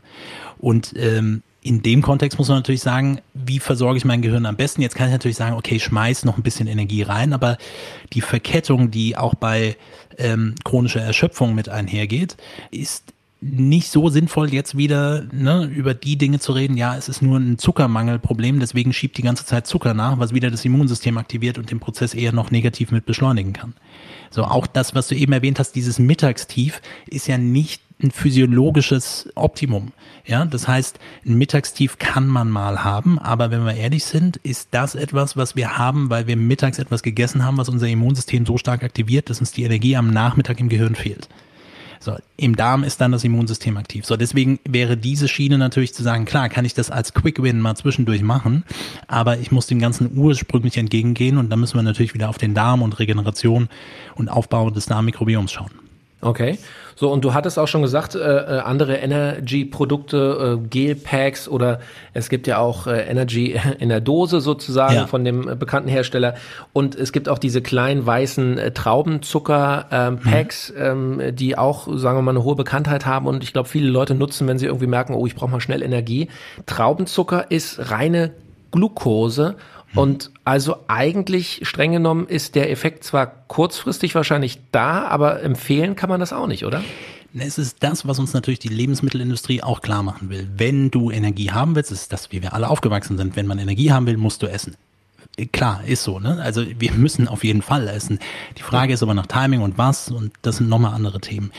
Und 0.59 0.93
ähm, 0.97 1.41
in 1.63 1.83
dem 1.83 2.01
Kontext 2.01 2.39
muss 2.39 2.47
man 2.47 2.57
natürlich 2.57 2.81
sagen, 2.81 3.21
wie 3.33 3.59
versorge 3.59 3.97
ich 3.97 4.05
mein 4.05 4.21
Gehirn 4.21 4.45
am 4.47 4.55
besten? 4.55 4.81
Jetzt 4.81 4.95
kann 4.95 5.07
ich 5.07 5.13
natürlich 5.13 5.37
sagen, 5.37 5.55
okay, 5.55 5.79
schmeiß 5.79 6.25
noch 6.25 6.37
ein 6.37 6.43
bisschen 6.43 6.67
Energie 6.67 7.03
rein, 7.03 7.33
aber 7.33 7.57
die 8.13 8.21
Verkettung, 8.21 8.89
die 8.89 9.15
auch 9.15 9.35
bei 9.35 9.77
ähm, 10.17 10.55
chronischer 10.63 11.01
Erschöpfung 11.01 11.53
mit 11.53 11.69
einhergeht, 11.69 12.35
ist 12.71 13.13
nicht 13.41 13.89
so 13.89 14.09
sinnvoll, 14.09 14.53
jetzt 14.53 14.77
wieder 14.77 15.23
ne, 15.31 15.65
über 15.65 15.95
die 15.95 16.15
Dinge 16.15 16.39
zu 16.39 16.51
reden, 16.51 16.77
ja, 16.77 16.95
es 16.95 17.09
ist 17.09 17.23
nur 17.23 17.39
ein 17.39 17.57
Zuckermangelproblem, 17.57 18.59
deswegen 18.59 18.93
schiebt 18.93 19.17
die 19.17 19.23
ganze 19.23 19.45
Zeit 19.45 19.65
Zucker 19.65 19.95
nach, 19.95 20.19
was 20.19 20.33
wieder 20.33 20.51
das 20.51 20.63
Immunsystem 20.63 21.17
aktiviert 21.17 21.57
und 21.57 21.71
den 21.71 21.79
Prozess 21.79 22.13
eher 22.13 22.33
noch 22.33 22.51
negativ 22.51 22.91
mit 22.91 23.05
beschleunigen 23.05 23.53
kann. 23.53 23.73
So, 24.29 24.43
auch 24.43 24.67
das, 24.67 24.93
was 24.93 25.07
du 25.07 25.15
eben 25.15 25.33
erwähnt 25.33 25.57
hast, 25.57 25.73
dieses 25.73 25.97
Mittagstief, 25.97 26.81
ist 27.07 27.27
ja 27.27 27.39
nicht 27.39 27.81
ein 28.03 28.11
physiologisches 28.11 29.29
Optimum. 29.35 29.91
Ja, 30.25 30.45
das 30.45 30.67
heißt, 30.67 30.99
ein 31.25 31.37
Mittagstief 31.37 31.97
kann 31.97 32.27
man 32.27 32.49
mal 32.49 32.83
haben, 32.83 33.17
aber 33.19 33.51
wenn 33.51 33.65
wir 33.65 33.73
ehrlich 33.73 34.05
sind, 34.05 34.37
ist 34.37 34.69
das 34.71 34.95
etwas, 34.95 35.35
was 35.35 35.55
wir 35.55 35.77
haben, 35.77 36.09
weil 36.09 36.27
wir 36.27 36.37
mittags 36.37 36.79
etwas 36.79 37.03
gegessen 37.03 37.43
haben, 37.43 37.57
was 37.57 37.69
unser 37.69 37.87
Immunsystem 37.87 38.45
so 38.45 38.57
stark 38.57 38.83
aktiviert, 38.83 39.29
dass 39.29 39.39
uns 39.39 39.51
die 39.51 39.63
Energie 39.63 39.95
am 39.95 40.11
Nachmittag 40.11 40.59
im 40.59 40.69
Gehirn 40.69 40.95
fehlt. 40.95 41.27
So, 41.99 42.17
im 42.35 42.55
Darm 42.55 42.83
ist 42.83 42.99
dann 42.99 43.11
das 43.11 43.23
Immunsystem 43.23 43.77
aktiv. 43.77 44.07
So, 44.07 44.17
deswegen 44.17 44.59
wäre 44.67 44.97
diese 44.97 45.27
Schiene 45.27 45.59
natürlich 45.59 45.93
zu 45.93 46.01
sagen, 46.01 46.25
klar, 46.25 46.49
kann 46.49 46.65
ich 46.65 46.73
das 46.73 46.89
als 46.89 47.13
Quick 47.13 47.43
Win 47.43 47.59
mal 47.59 47.75
zwischendurch 47.75 48.23
machen, 48.23 48.63
aber 49.07 49.37
ich 49.37 49.51
muss 49.51 49.67
dem 49.67 49.77
Ganzen 49.77 50.17
ursprünglich 50.17 50.77
entgegengehen 50.77 51.37
und 51.37 51.51
da 51.51 51.57
müssen 51.57 51.75
wir 51.75 51.83
natürlich 51.83 52.15
wieder 52.15 52.29
auf 52.29 52.39
den 52.39 52.55
Darm 52.55 52.81
und 52.81 52.97
Regeneration 52.97 53.69
und 54.15 54.29
Aufbau 54.29 54.71
des 54.71 54.87
Darmmikrobioms 54.87 55.51
schauen. 55.51 55.80
Okay. 56.21 56.59
So, 56.95 57.11
und 57.11 57.25
du 57.25 57.33
hattest 57.33 57.57
auch 57.57 57.67
schon 57.67 57.81
gesagt, 57.81 58.13
äh, 58.13 58.19
äh, 58.19 58.59
andere 58.59 58.97
Energy-Produkte, 58.97 60.59
äh, 60.61 60.67
Gel-Packs 60.67 61.47
oder 61.47 61.79
es 62.13 62.29
gibt 62.29 62.45
ja 62.45 62.59
auch 62.59 62.85
äh, 62.85 63.09
Energy 63.09 63.59
in 63.79 63.89
der 63.89 64.01
Dose 64.01 64.39
sozusagen 64.39 64.93
ja. 64.93 65.07
von 65.07 65.25
dem 65.25 65.49
äh, 65.49 65.55
bekannten 65.55 65.89
Hersteller. 65.89 66.35
Und 66.73 66.95
es 66.95 67.11
gibt 67.11 67.27
auch 67.27 67.39
diese 67.39 67.63
kleinen 67.63 68.05
weißen 68.05 68.59
äh, 68.59 68.71
Traubenzucker-Packs, 68.71 70.73
ähm, 70.77 71.15
mhm. 71.15 71.21
ähm, 71.21 71.35
die 71.35 71.57
auch, 71.57 71.87
sagen 71.97 72.17
wir 72.17 72.21
mal, 72.21 72.31
eine 72.31 72.43
hohe 72.43 72.55
Bekanntheit 72.55 73.07
haben 73.07 73.25
und 73.25 73.43
ich 73.43 73.51
glaube, 73.51 73.67
viele 73.67 73.89
Leute 73.89 74.13
nutzen, 74.13 74.47
wenn 74.47 74.59
sie 74.59 74.67
irgendwie 74.67 74.87
merken, 74.87 75.15
oh, 75.15 75.25
ich 75.25 75.33
brauche 75.33 75.49
mal 75.49 75.59
schnell 75.59 75.81
Energie. 75.81 76.27
Traubenzucker 76.67 77.49
ist 77.49 77.89
reine 77.89 78.31
Glucose 78.71 79.55
und 79.95 80.30
also 80.51 80.79
eigentlich 80.89 81.61
streng 81.63 81.93
genommen 81.93 82.27
ist 82.27 82.55
der 82.55 82.69
Effekt 82.71 83.05
zwar 83.05 83.25
kurzfristig 83.47 84.15
wahrscheinlich 84.15 84.59
da, 84.73 85.05
aber 85.07 85.41
empfehlen 85.41 85.95
kann 85.95 86.09
man 86.09 86.19
das 86.19 86.33
auch 86.33 86.45
nicht, 86.45 86.65
oder? 86.65 86.83
Es 87.33 87.57
ist 87.57 87.77
das, 87.79 88.05
was 88.05 88.19
uns 88.19 88.33
natürlich 88.33 88.59
die 88.59 88.67
Lebensmittelindustrie 88.67 89.63
auch 89.63 89.79
klar 89.79 90.03
machen 90.03 90.29
will. 90.29 90.49
Wenn 90.57 90.91
du 90.91 91.09
Energie 91.09 91.51
haben 91.51 91.73
willst, 91.73 91.93
ist 91.93 92.11
das, 92.11 92.33
wie 92.33 92.41
wir 92.41 92.53
alle 92.53 92.69
aufgewachsen 92.69 93.17
sind. 93.17 93.37
Wenn 93.37 93.47
man 93.47 93.59
Energie 93.59 93.93
haben 93.93 94.07
will, 94.07 94.17
musst 94.17 94.43
du 94.43 94.47
essen. 94.47 94.75
Klar, 95.51 95.83
ist 95.85 96.03
so, 96.03 96.19
ne? 96.19 96.39
Also 96.41 96.65
wir 96.77 96.91
müssen 96.91 97.27
auf 97.27 97.43
jeden 97.43 97.61
Fall 97.61 97.87
essen. 97.87 98.19
Die 98.57 98.63
Frage 98.63 98.93
ist 98.93 99.01
aber 99.01 99.13
nach 99.13 99.27
Timing 99.27 99.61
und 99.61 99.77
was 99.77 100.11
und 100.11 100.33
das 100.41 100.57
sind 100.57 100.69
nochmal 100.69 100.93
andere 100.93 101.19
Themen. 101.19 101.51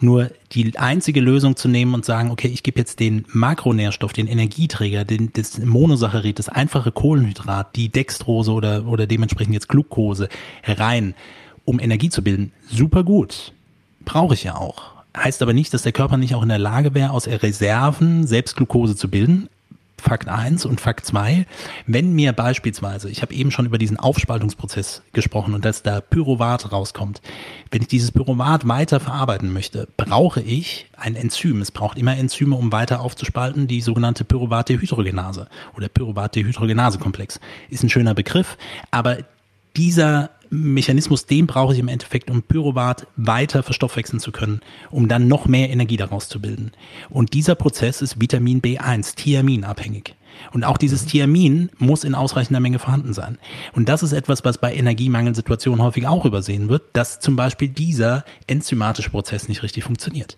Nur 0.00 0.30
die 0.52 0.78
einzige 0.78 1.20
Lösung 1.20 1.56
zu 1.56 1.68
nehmen 1.68 1.92
und 1.94 2.04
sagen, 2.04 2.30
okay, 2.30 2.48
ich 2.48 2.62
gebe 2.62 2.78
jetzt 2.78 3.00
den 3.00 3.26
Makronährstoff, 3.28 4.12
den 4.12 4.28
Energieträger, 4.28 5.04
den, 5.04 5.32
das 5.32 5.58
Monosaccharid, 5.58 6.38
das 6.38 6.48
einfache 6.48 6.92
Kohlenhydrat, 6.92 7.76
die 7.76 7.90
Dextrose 7.90 8.52
oder, 8.52 8.86
oder 8.86 9.06
dementsprechend 9.06 9.54
jetzt 9.54 9.68
Glucose 9.68 10.28
rein 10.64 11.14
um 11.68 11.80
Energie 11.80 12.08
zu 12.08 12.22
bilden. 12.22 12.52
Super 12.70 13.04
gut. 13.04 13.52
Brauche 14.06 14.32
ich 14.32 14.44
ja 14.44 14.56
auch. 14.56 14.92
Heißt 15.14 15.42
aber 15.42 15.52
nicht, 15.52 15.74
dass 15.74 15.82
der 15.82 15.92
Körper 15.92 16.16
nicht 16.16 16.34
auch 16.34 16.42
in 16.42 16.48
der 16.48 16.58
Lage 16.58 16.94
wäre, 16.94 17.10
aus 17.10 17.26
Reserven 17.26 18.26
selbst 18.26 18.56
Glucose 18.56 18.96
zu 18.96 19.10
bilden. 19.10 19.50
Fakt 20.00 20.28
eins 20.28 20.64
und 20.64 20.80
Fakt 20.80 21.06
zwei: 21.06 21.46
wenn 21.86 22.12
mir 22.12 22.32
beispielsweise, 22.32 23.10
ich 23.10 23.22
habe 23.22 23.34
eben 23.34 23.50
schon 23.50 23.66
über 23.66 23.78
diesen 23.78 23.98
Aufspaltungsprozess 23.98 25.02
gesprochen 25.12 25.54
und 25.54 25.64
dass 25.64 25.82
da 25.82 26.00
Pyruvat 26.00 26.72
rauskommt, 26.72 27.20
wenn 27.70 27.82
ich 27.82 27.88
dieses 27.88 28.12
Pyruvat 28.12 28.66
weiter 28.66 29.00
verarbeiten 29.00 29.52
möchte, 29.52 29.88
brauche 29.96 30.40
ich 30.40 30.86
ein 30.96 31.16
Enzym. 31.16 31.60
Es 31.60 31.70
braucht 31.70 31.98
immer 31.98 32.16
Enzyme, 32.16 32.56
um 32.56 32.72
weiter 32.72 33.00
aufzuspalten, 33.00 33.66
die 33.66 33.80
sogenannte 33.80 34.24
Pyruvat-Dehydrogenase 34.24 35.48
oder 35.76 35.88
Pyruvat-Dehydrogenase-Komplex. 35.88 37.40
Ist 37.70 37.82
ein 37.82 37.90
schöner 37.90 38.14
Begriff, 38.14 38.56
aber 38.90 39.18
dieser 39.76 40.30
Mechanismus, 40.50 41.26
den 41.26 41.46
brauche 41.46 41.72
ich 41.72 41.78
im 41.78 41.88
Endeffekt, 41.88 42.30
um 42.30 42.42
Pyruvat 42.42 43.06
weiter 43.16 43.62
verstoffwechseln 43.62 44.20
zu 44.20 44.32
können, 44.32 44.60
um 44.90 45.08
dann 45.08 45.28
noch 45.28 45.46
mehr 45.46 45.70
Energie 45.70 45.96
daraus 45.96 46.28
zu 46.28 46.40
bilden. 46.40 46.72
Und 47.10 47.34
dieser 47.34 47.54
Prozess 47.54 48.02
ist 48.02 48.20
Vitamin 48.20 48.62
B1, 48.62 49.16
Thiamin 49.16 49.64
abhängig. 49.64 50.14
Und 50.52 50.64
auch 50.64 50.78
dieses 50.78 51.04
Thiamin 51.04 51.70
muss 51.78 52.04
in 52.04 52.14
ausreichender 52.14 52.60
Menge 52.60 52.78
vorhanden 52.78 53.12
sein. 53.12 53.38
Und 53.74 53.88
das 53.88 54.02
ist 54.02 54.12
etwas, 54.12 54.44
was 54.44 54.58
bei 54.58 54.74
Energiemangelsituationen 54.74 55.82
häufig 55.82 56.06
auch 56.06 56.24
übersehen 56.24 56.68
wird, 56.68 56.82
dass 56.92 57.20
zum 57.20 57.36
Beispiel 57.36 57.68
dieser 57.68 58.24
enzymatische 58.46 59.10
Prozess 59.10 59.48
nicht 59.48 59.62
richtig 59.62 59.84
funktioniert. 59.84 60.36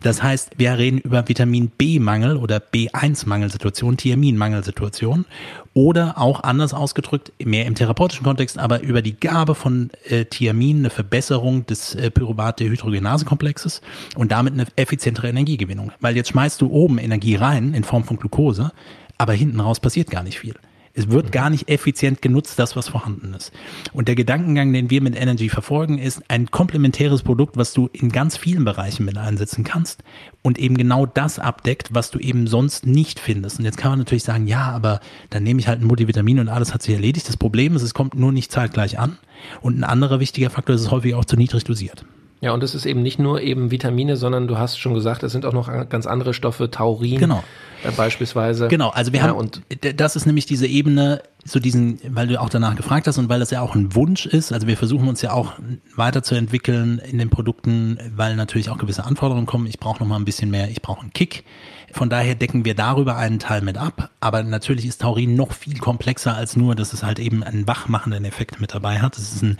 Das 0.00 0.22
heißt, 0.22 0.58
wir 0.58 0.76
reden 0.78 0.98
über 0.98 1.28
Vitamin 1.28 1.70
B-Mangel 1.70 2.36
oder 2.36 2.56
B1-Mangelsituation, 2.56 3.96
Thiamin-Mangelsituation 3.96 5.26
oder 5.74 6.18
auch 6.18 6.42
anders 6.42 6.74
ausgedrückt, 6.74 7.32
mehr 7.42 7.66
im 7.66 7.76
therapeutischen 7.76 8.24
Kontext, 8.24 8.58
aber 8.58 8.82
über 8.82 9.00
die 9.00 9.18
Gabe 9.18 9.51
von 9.54 9.90
äh, 10.08 10.24
Thiamin 10.24 10.78
eine 10.78 10.90
Verbesserung 10.90 11.66
des 11.66 11.94
äh, 11.94 12.10
Pyruvat-Dehydrogenase-Komplexes 12.10 13.80
und 14.16 14.32
damit 14.32 14.54
eine 14.54 14.66
effizientere 14.76 15.28
Energiegewinnung. 15.28 15.92
Weil 16.00 16.16
jetzt 16.16 16.30
schmeißt 16.30 16.60
du 16.60 16.70
oben 16.70 16.98
Energie 16.98 17.36
rein 17.36 17.74
in 17.74 17.84
Form 17.84 18.04
von 18.04 18.16
Glucose, 18.16 18.72
aber 19.18 19.32
hinten 19.32 19.60
raus 19.60 19.80
passiert 19.80 20.10
gar 20.10 20.22
nicht 20.22 20.38
viel. 20.38 20.54
Es 20.94 21.08
wird 21.08 21.32
gar 21.32 21.48
nicht 21.48 21.70
effizient 21.70 22.20
genutzt, 22.20 22.58
das, 22.58 22.76
was 22.76 22.88
vorhanden 22.88 23.32
ist. 23.32 23.50
Und 23.94 24.08
der 24.08 24.14
Gedankengang, 24.14 24.74
den 24.74 24.90
wir 24.90 25.00
mit 25.00 25.16
Energy 25.16 25.48
verfolgen, 25.48 25.96
ist 25.96 26.22
ein 26.28 26.50
komplementäres 26.50 27.22
Produkt, 27.22 27.56
was 27.56 27.72
du 27.72 27.88
in 27.92 28.10
ganz 28.12 28.36
vielen 28.36 28.64
Bereichen 28.64 29.06
mit 29.06 29.16
einsetzen 29.16 29.64
kannst 29.64 30.04
und 30.42 30.58
eben 30.58 30.76
genau 30.76 31.06
das 31.06 31.38
abdeckt, 31.38 31.94
was 31.94 32.10
du 32.10 32.18
eben 32.18 32.46
sonst 32.46 32.84
nicht 32.84 33.20
findest. 33.20 33.58
Und 33.58 33.64
jetzt 33.64 33.78
kann 33.78 33.92
man 33.92 34.00
natürlich 34.00 34.24
sagen, 34.24 34.46
ja, 34.46 34.70
aber 34.70 35.00
dann 35.30 35.44
nehme 35.44 35.60
ich 35.60 35.68
halt 35.68 35.80
ein 35.80 35.86
Multivitamin 35.86 36.40
und 36.40 36.48
alles 36.48 36.74
hat 36.74 36.82
sich 36.82 36.94
erledigt. 36.94 37.26
Das 37.26 37.38
Problem 37.38 37.74
ist, 37.74 37.82
es 37.82 37.94
kommt 37.94 38.14
nur 38.14 38.32
nicht 38.32 38.52
zeitgleich 38.52 38.98
an. 38.98 39.16
Und 39.62 39.78
ein 39.78 39.84
anderer 39.84 40.20
wichtiger 40.20 40.50
Faktor 40.50 40.74
ist, 40.74 40.82
es 40.82 40.86
ist 40.88 40.92
häufig 40.92 41.14
auch 41.14 41.24
zu 41.24 41.36
niedrig 41.36 41.64
dosiert. 41.64 42.04
Ja, 42.42 42.52
und 42.52 42.62
es 42.64 42.74
ist 42.74 42.86
eben 42.86 43.02
nicht 43.02 43.20
nur 43.20 43.40
eben 43.40 43.70
Vitamine, 43.70 44.16
sondern 44.16 44.48
du 44.48 44.58
hast 44.58 44.76
schon 44.76 44.94
gesagt, 44.94 45.22
es 45.22 45.30
sind 45.30 45.46
auch 45.46 45.52
noch 45.52 45.68
ganz 45.88 46.06
andere 46.08 46.34
Stoffe, 46.34 46.70
Taurin 46.72 47.20
genau. 47.20 47.42
äh, 47.84 47.92
beispielsweise. 47.92 48.66
Genau, 48.66 48.90
also 48.90 49.12
wir 49.12 49.20
Ja, 49.20 49.28
haben, 49.28 49.36
und- 49.38 49.62
das 49.96 50.16
ist 50.16 50.26
nämlich 50.26 50.44
diese 50.44 50.66
Ebene, 50.66 51.22
so 51.44 51.60
diesen, 51.60 52.00
weil 52.08 52.26
du 52.26 52.40
auch 52.40 52.48
danach 52.48 52.74
gefragt 52.74 53.06
hast 53.06 53.16
und 53.18 53.28
weil 53.28 53.38
das 53.38 53.52
ja 53.52 53.60
auch 53.62 53.76
ein 53.76 53.94
Wunsch 53.94 54.26
ist, 54.26 54.52
also 54.52 54.66
wir 54.66 54.76
versuchen 54.76 55.06
uns 55.08 55.22
ja 55.22 55.32
auch 55.32 55.52
weiterzuentwickeln 55.94 56.98
in 56.98 57.18
den 57.18 57.30
Produkten, 57.30 57.96
weil 58.16 58.34
natürlich 58.36 58.70
auch 58.70 58.78
gewisse 58.78 59.04
Anforderungen 59.04 59.46
kommen. 59.46 59.66
Ich 59.66 59.78
brauche 59.78 60.00
noch 60.00 60.06
mal 60.08 60.16
ein 60.16 60.24
bisschen 60.24 60.50
mehr, 60.50 60.68
ich 60.68 60.82
brauche 60.82 61.00
einen 61.00 61.12
Kick. 61.12 61.44
Von 61.92 62.08
daher 62.08 62.34
decken 62.34 62.64
wir 62.64 62.74
darüber 62.74 63.16
einen 63.16 63.38
Teil 63.38 63.60
mit 63.60 63.76
ab. 63.76 64.08
Aber 64.18 64.42
natürlich 64.42 64.86
ist 64.86 65.02
Taurin 65.02 65.36
noch 65.36 65.52
viel 65.52 65.78
komplexer 65.78 66.34
als 66.34 66.56
nur, 66.56 66.74
dass 66.74 66.94
es 66.94 67.02
halt 67.02 67.18
eben 67.18 67.44
einen 67.44 67.66
wachmachenden 67.66 68.24
Effekt 68.24 68.62
mit 68.62 68.74
dabei 68.74 69.00
hat. 69.00 69.18
Es 69.18 69.34
ist 69.34 69.42
ein, 69.42 69.58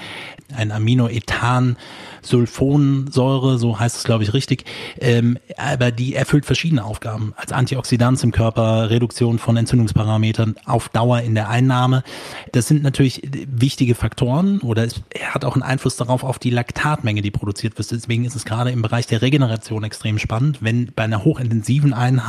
ein 0.57 0.73
Aminoethan-Sulfonsäure, 0.73 3.59
so 3.59 3.79
heißt 3.79 3.99
es, 3.99 4.05
glaube 4.05 4.25
ich, 4.25 4.33
richtig. 4.33 4.64
Ähm, 4.99 5.37
aber 5.59 5.90
die 5.90 6.14
erfüllt 6.14 6.47
verschiedene 6.47 6.85
Aufgaben. 6.85 7.35
Als 7.37 7.53
Antioxidant 7.53 8.25
im 8.25 8.33
Körper, 8.33 8.88
Reduktion 8.88 9.38
von 9.38 9.59
Entzündungsparametern, 9.59 10.55
auf 10.64 10.88
Dauer 10.88 11.21
in 11.21 11.35
der 11.35 11.51
Einnahme. 11.51 12.03
Das 12.53 12.66
sind 12.66 12.83
natürlich 12.83 13.29
wichtige 13.47 13.95
Faktoren 13.95 14.61
oder 14.61 14.85
es 14.85 15.03
hat 15.23 15.45
auch 15.45 15.53
einen 15.55 15.62
Einfluss 15.62 15.97
darauf, 15.97 16.25
auf 16.25 16.38
die 16.38 16.51
Laktatmenge, 16.51 17.21
die 17.21 17.31
produziert 17.31 17.77
wird. 17.77 17.90
Deswegen 17.90 18.25
ist 18.25 18.37
es 18.37 18.47
gerade 18.47 18.71
im 18.71 18.81
Bereich 18.81 19.07
der 19.07 19.21
Regeneration 19.21 19.85
extrem 19.85 20.18
spannend, 20.18 20.62
wenn 20.62 20.92
bei 20.95 21.05
einer 21.05 21.25
hochintensiven 21.25 21.92
Einheit 21.92 22.22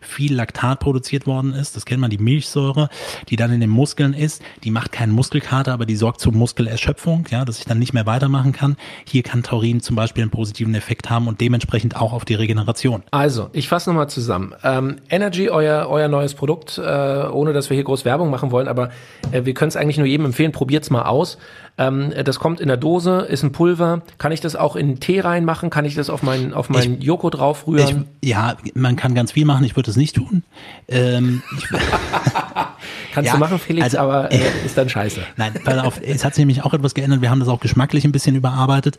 viel 0.00 0.34
Laktat 0.34 0.80
produziert 0.80 1.26
worden 1.26 1.52
ist. 1.52 1.76
Das 1.76 1.84
kennt 1.84 2.00
man, 2.00 2.10
die 2.10 2.18
Milchsäure, 2.18 2.88
die 3.28 3.36
dann 3.36 3.52
in 3.52 3.60
den 3.60 3.70
Muskeln 3.70 4.14
ist. 4.14 4.42
Die 4.64 4.70
macht 4.70 4.92
keinen 4.92 5.12
Muskelkater, 5.12 5.72
aber 5.72 5.86
die 5.86 5.96
sorgt 5.96 6.20
zur 6.20 6.32
Muskelerschöpfung, 6.32 7.26
ja, 7.30 7.44
dass 7.44 7.58
ich 7.58 7.64
dann 7.64 7.78
nicht 7.78 7.92
mehr 7.92 8.06
weitermachen 8.06 8.52
kann. 8.52 8.76
Hier 9.04 9.22
kann 9.22 9.42
Taurin 9.42 9.80
zum 9.80 9.96
Beispiel 9.96 10.22
einen 10.22 10.30
positiven 10.30 10.74
Effekt 10.74 11.10
haben 11.10 11.28
und 11.28 11.40
dementsprechend 11.40 11.96
auch 11.96 12.12
auf 12.12 12.24
die 12.24 12.34
Regeneration. 12.34 13.02
Also, 13.10 13.50
ich 13.52 13.68
fasse 13.68 13.90
nochmal 13.90 14.08
zusammen. 14.08 14.54
Ähm, 14.62 14.96
Energy, 15.08 15.50
euer, 15.50 15.88
euer 15.88 16.08
neues 16.08 16.34
Produkt, 16.34 16.78
äh, 16.78 16.82
ohne 16.82 17.52
dass 17.52 17.70
wir 17.70 17.74
hier 17.74 17.84
groß 17.84 18.04
Werbung 18.04 18.30
machen 18.30 18.50
wollen, 18.50 18.68
aber 18.68 18.90
äh, 19.32 19.44
wir 19.44 19.54
können 19.54 19.68
es 19.68 19.76
eigentlich 19.76 19.98
nur 19.98 20.06
jedem 20.06 20.26
empfehlen, 20.26 20.52
probiert's 20.52 20.90
mal 20.90 21.02
aus. 21.02 21.38
Ähm, 21.80 22.12
das 22.24 22.38
kommt 22.38 22.60
in 22.60 22.68
der 22.68 22.76
Dose, 22.76 23.20
ist 23.20 23.42
ein 23.42 23.52
Pulver. 23.52 24.02
Kann 24.18 24.32
ich 24.32 24.42
das 24.42 24.54
auch 24.54 24.76
in 24.76 25.00
Tee 25.00 25.20
reinmachen? 25.20 25.70
Kann 25.70 25.86
ich 25.86 25.94
das 25.94 26.10
auf 26.10 26.22
meinen 26.22 26.52
auf 26.52 26.68
meinen 26.68 27.00
Joghurt 27.00 27.34
Ich, 27.34 27.40
draufrühren? 27.40 28.06
ja, 28.22 28.56
man 28.74 28.96
kann 28.96 29.14
ganz 29.14 29.32
viel 29.32 29.46
machen, 29.46 29.64
ich 29.64 29.76
würde 29.76 29.90
es 29.90 29.96
nicht 29.96 30.16
tun. 30.16 30.42
Ähm, 30.88 31.42
ich, 31.56 31.64
Kannst 33.14 33.28
ja, 33.28 33.32
du 33.32 33.38
machen, 33.38 33.58
Felix, 33.58 33.84
also, 33.84 33.98
aber 33.98 34.30
äh, 34.30 34.40
ist 34.64 34.76
dann 34.76 34.88
scheiße. 34.88 35.20
Nein, 35.36 35.54
weil 35.64 35.80
auf, 35.80 36.00
es 36.02 36.24
hat 36.24 36.34
sich 36.34 36.42
nämlich 36.42 36.64
auch 36.64 36.74
etwas 36.74 36.94
geändert. 36.94 37.22
Wir 37.22 37.30
haben 37.30 37.40
das 37.40 37.48
auch 37.48 37.60
geschmacklich 37.60 38.04
ein 38.04 38.12
bisschen 38.12 38.36
überarbeitet, 38.36 38.98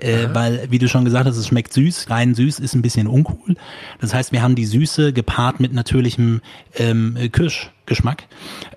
äh, 0.00 0.28
weil, 0.32 0.66
wie 0.70 0.78
du 0.78 0.88
schon 0.88 1.04
gesagt 1.04 1.26
hast, 1.26 1.36
es 1.36 1.46
schmeckt 1.46 1.72
süß. 1.72 2.10
Rein 2.10 2.34
süß 2.34 2.58
ist 2.58 2.74
ein 2.74 2.82
bisschen 2.82 3.06
uncool. 3.06 3.56
Das 4.00 4.14
heißt, 4.14 4.32
wir 4.32 4.42
haben 4.42 4.54
die 4.54 4.66
Süße 4.66 5.12
gepaart 5.12 5.60
mit 5.60 5.72
natürlichem 5.72 6.40
ähm, 6.76 7.16
Kirschgeschmack. 7.86 8.24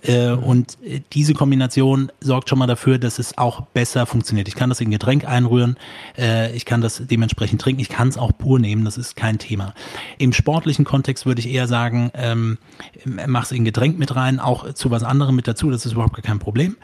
Äh, 0.04 0.32
und 0.32 0.78
äh, 0.84 1.02
diese 1.14 1.34
Kombination 1.34 2.12
sorgt 2.20 2.50
schon 2.50 2.60
mal 2.60 2.68
dafür, 2.68 2.98
dass 2.98 3.20
es 3.20 3.38
auch 3.38 3.62
besser 3.62 4.06
funktioniert. 4.06 4.48
Ich 4.48 4.56
kann 4.56 4.70
das 4.70 4.82
in 4.82 4.92
Getränk 4.92 5.26
einrühren, 5.26 5.78
äh, 6.18 6.56
ich 6.56 6.66
kann 6.66 6.82
das 6.82 7.02
dementsprechend 7.06 7.62
trinken, 7.62 7.82
ich 7.82 7.90
kann 7.90 8.08
es 8.08 8.18
auch 8.18 8.32
pur 8.38 8.60
nehmen, 8.60 8.86
das 8.86 8.98
ist 8.98 9.16
kein 9.16 9.38
Thema. 9.40 9.74
Im 10.18 10.34
sportlichen 10.34 10.86
Kontext 10.86 11.26
würde 11.26 11.40
ich 11.40 11.50
eher 11.50 11.68
sagen, 11.68 12.12
ähm, 12.14 12.58
mach 13.06 13.44
es 13.44 13.52
in 13.52 13.66
Getränk 13.66 13.98
mit 13.98 14.16
rein, 14.16 14.40
auch 14.40 14.74
zu 14.74 14.92
was 14.92 15.04
anderem 15.04 15.36
mit 15.36 15.48
dazu, 15.48 15.70
das 15.72 15.86
ist 15.86 15.94
überhaupt 15.94 16.22
kein 16.24 16.40
Problem. 16.40 16.78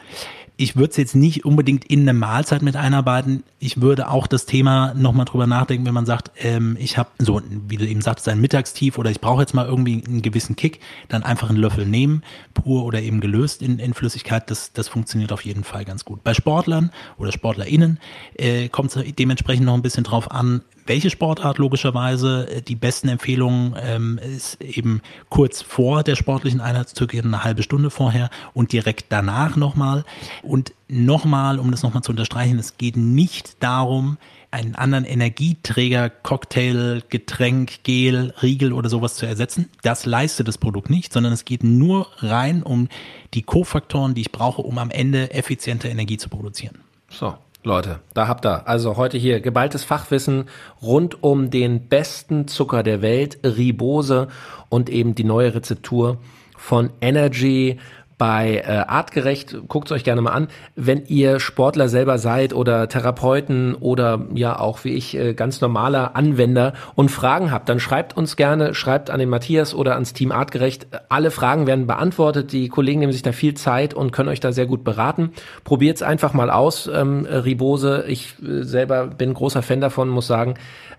Ich 0.56 0.76
würde 0.76 0.90
es 0.90 0.96
jetzt 0.96 1.16
nicht 1.16 1.44
unbedingt 1.44 1.84
in 1.86 2.00
eine 2.02 2.12
Mahlzeit 2.12 2.62
mit 2.62 2.76
einarbeiten. 2.76 3.42
Ich 3.58 3.80
würde 3.80 4.08
auch 4.08 4.26
das 4.26 4.46
Thema 4.46 4.92
nochmal 4.94 5.24
drüber 5.24 5.46
nachdenken, 5.46 5.86
wenn 5.86 5.94
man 5.94 6.06
sagt, 6.06 6.30
ähm, 6.38 6.76
ich 6.78 6.98
habe 6.98 7.10
so, 7.18 7.40
wie 7.68 7.78
du 7.78 7.86
eben 7.86 8.02
sagtest, 8.02 8.28
ein 8.28 8.40
Mittagstief 8.40 8.98
oder 8.98 9.10
ich 9.10 9.20
brauche 9.20 9.40
jetzt 9.40 9.54
mal 9.54 9.66
irgendwie 9.66 10.04
einen 10.06 10.22
gewissen 10.22 10.54
Kick, 10.54 10.80
dann 11.08 11.22
einfach 11.22 11.48
einen 11.48 11.58
Löffel 11.58 11.86
nehmen, 11.86 12.22
pur 12.54 12.84
oder 12.84 13.00
eben 13.00 13.20
gelöst 13.20 13.62
in, 13.62 13.78
in 13.78 13.94
Flüssigkeit. 13.94 14.50
Das, 14.50 14.72
das 14.72 14.88
funktioniert 14.88 15.32
auf 15.32 15.44
jeden 15.44 15.64
Fall 15.64 15.84
ganz 15.84 16.04
gut. 16.04 16.22
Bei 16.22 16.34
Sportlern 16.34 16.90
oder 17.18 17.32
SportlerInnen 17.32 17.98
äh, 18.34 18.68
kommt 18.68 18.94
es 18.94 19.14
dementsprechend 19.14 19.66
noch 19.66 19.74
ein 19.74 19.82
bisschen 19.82 20.04
drauf 20.04 20.30
an, 20.30 20.62
welche 20.92 21.08
Sportart 21.08 21.56
logischerweise 21.56 22.46
äh, 22.50 22.60
die 22.60 22.74
besten 22.74 23.08
Empfehlungen 23.08 23.74
ähm, 23.80 24.18
ist 24.18 24.60
eben 24.60 25.00
kurz 25.30 25.62
vor 25.62 26.02
der 26.02 26.16
sportlichen 26.16 26.60
Einheit, 26.60 26.90
circa 26.94 27.18
eine 27.18 27.44
halbe 27.44 27.62
Stunde 27.62 27.88
vorher 27.88 28.28
und 28.52 28.72
direkt 28.72 29.06
danach 29.08 29.56
nochmal. 29.56 30.04
Und 30.42 30.74
nochmal, 30.88 31.58
um 31.58 31.70
das 31.70 31.82
nochmal 31.82 32.02
zu 32.02 32.12
unterstreichen, 32.12 32.58
es 32.58 32.76
geht 32.76 32.98
nicht 32.98 33.62
darum, 33.62 34.18
einen 34.50 34.74
anderen 34.74 35.06
Energieträger, 35.06 36.10
Cocktail, 36.10 37.00
Getränk, 37.08 37.84
Gel, 37.84 38.34
Riegel 38.42 38.74
oder 38.74 38.90
sowas 38.90 39.14
zu 39.14 39.24
ersetzen. 39.24 39.70
Das 39.80 40.04
leistet 40.04 40.46
das 40.46 40.58
Produkt 40.58 40.90
nicht, 40.90 41.10
sondern 41.10 41.32
es 41.32 41.46
geht 41.46 41.64
nur 41.64 42.08
rein 42.18 42.62
um 42.62 42.90
die 43.32 43.40
Kofaktoren, 43.40 44.12
die 44.12 44.20
ich 44.20 44.32
brauche, 44.32 44.60
um 44.60 44.76
am 44.76 44.90
Ende 44.90 45.32
effiziente 45.32 45.88
Energie 45.88 46.18
zu 46.18 46.28
produzieren. 46.28 46.80
So, 47.08 47.34
Leute, 47.64 48.00
da 48.12 48.26
habt 48.26 48.44
ihr. 48.44 48.66
Also 48.66 48.96
heute 48.96 49.16
hier 49.18 49.40
geballtes 49.40 49.84
Fachwissen 49.84 50.48
rund 50.82 51.22
um 51.22 51.48
den 51.50 51.88
besten 51.88 52.48
Zucker 52.48 52.82
der 52.82 53.02
Welt, 53.02 53.38
Ribose 53.44 54.26
und 54.68 54.90
eben 54.90 55.14
die 55.14 55.22
neue 55.22 55.54
Rezeptur 55.54 56.18
von 56.56 56.90
Energy 57.00 57.78
bei 58.22 58.62
äh, 58.64 58.84
Artgerecht. 58.86 59.56
Guckt 59.66 59.90
euch 59.90 60.04
gerne 60.04 60.20
mal 60.20 60.30
an. 60.30 60.46
Wenn 60.76 61.06
ihr 61.06 61.40
Sportler 61.40 61.88
selber 61.88 62.18
seid 62.18 62.54
oder 62.54 62.88
Therapeuten 62.88 63.74
oder 63.74 64.26
ja 64.32 64.60
auch 64.60 64.84
wie 64.84 64.90
ich 64.90 65.18
äh, 65.18 65.34
ganz 65.34 65.60
normaler 65.60 66.14
Anwender 66.14 66.74
und 66.94 67.10
Fragen 67.10 67.50
habt, 67.50 67.68
dann 67.68 67.80
schreibt 67.80 68.16
uns 68.16 68.36
gerne, 68.36 68.74
schreibt 68.74 69.10
an 69.10 69.18
den 69.18 69.28
Matthias 69.28 69.74
oder 69.74 69.94
ans 69.94 70.12
Team 70.12 70.30
Artgerecht. 70.30 70.86
Alle 71.08 71.32
Fragen 71.32 71.66
werden 71.66 71.88
beantwortet. 71.88 72.52
Die 72.52 72.68
Kollegen 72.68 73.00
nehmen 73.00 73.10
sich 73.10 73.22
da 73.22 73.32
viel 73.32 73.54
Zeit 73.54 73.92
und 73.92 74.12
können 74.12 74.28
euch 74.28 74.38
da 74.38 74.52
sehr 74.52 74.66
gut 74.66 74.84
beraten. 74.84 75.32
Probiert's 75.64 76.02
einfach 76.04 76.32
mal 76.32 76.48
aus, 76.48 76.88
ähm, 76.94 77.26
Ribose. 77.28 78.04
Ich 78.06 78.36
äh, 78.40 78.62
selber 78.62 79.08
bin 79.08 79.34
großer 79.34 79.62
Fan 79.62 79.80
davon, 79.80 80.08
muss 80.08 80.28
sagen, 80.28 80.54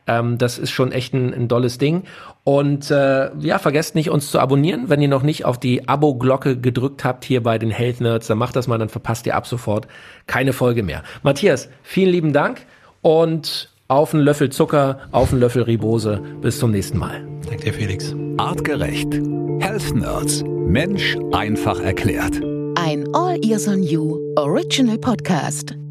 ähm, 0.07 0.37
das 0.37 0.57
ist 0.57 0.71
schon 0.71 0.91
echt 0.91 1.13
ein, 1.13 1.33
ein 1.33 1.47
dolles 1.47 1.77
Ding. 1.77 2.03
Und 2.43 2.91
äh, 2.91 3.33
ja, 3.37 3.57
vergesst 3.57 3.95
nicht, 3.95 4.09
uns 4.09 4.29
zu 4.29 4.39
abonnieren, 4.39 4.89
wenn 4.89 5.01
ihr 5.01 5.07
noch 5.07 5.23
nicht 5.23 5.45
auf 5.45 5.57
die 5.57 5.87
Abo-Glocke 5.87 6.57
gedrückt 6.57 7.05
habt. 7.05 7.13
habt 7.13 7.25
hier 7.25 7.43
bei 7.43 7.57
den 7.57 7.69
Health 7.69 8.01
Nerds, 8.01 8.27
dann 8.27 8.37
macht 8.37 8.55
das 8.55 8.67
mal, 8.67 8.77
dann 8.77 8.89
verpasst 8.89 9.25
ihr 9.25 9.35
ab 9.35 9.47
sofort 9.47 9.87
keine 10.27 10.51
Folge 10.51 10.83
mehr. 10.83 11.03
Matthias, 11.21 11.69
vielen 11.83 12.11
lieben 12.11 12.33
Dank 12.33 12.65
und 13.01 13.69
auf 13.87 14.13
einen 14.13 14.23
Löffel 14.23 14.49
Zucker, 14.49 14.99
auf 15.11 15.31
einen 15.31 15.39
Löffel 15.39 15.63
Ribose. 15.63 16.21
Bis 16.41 16.59
zum 16.59 16.71
nächsten 16.71 16.97
Mal. 16.97 17.25
Danke 17.47 17.65
dir, 17.65 17.73
Felix. 17.73 18.15
Artgerecht. 18.37 19.13
Health 19.59 19.95
Nerds. 19.95 20.43
Mensch 20.65 21.15
einfach 21.31 21.79
erklärt. 21.79 22.41
Ein 22.75 23.05
All 23.13 23.37
Ears 23.45 23.67
on 23.67 23.83
You 23.83 24.17
Original 24.35 24.97
Podcast. 24.97 25.82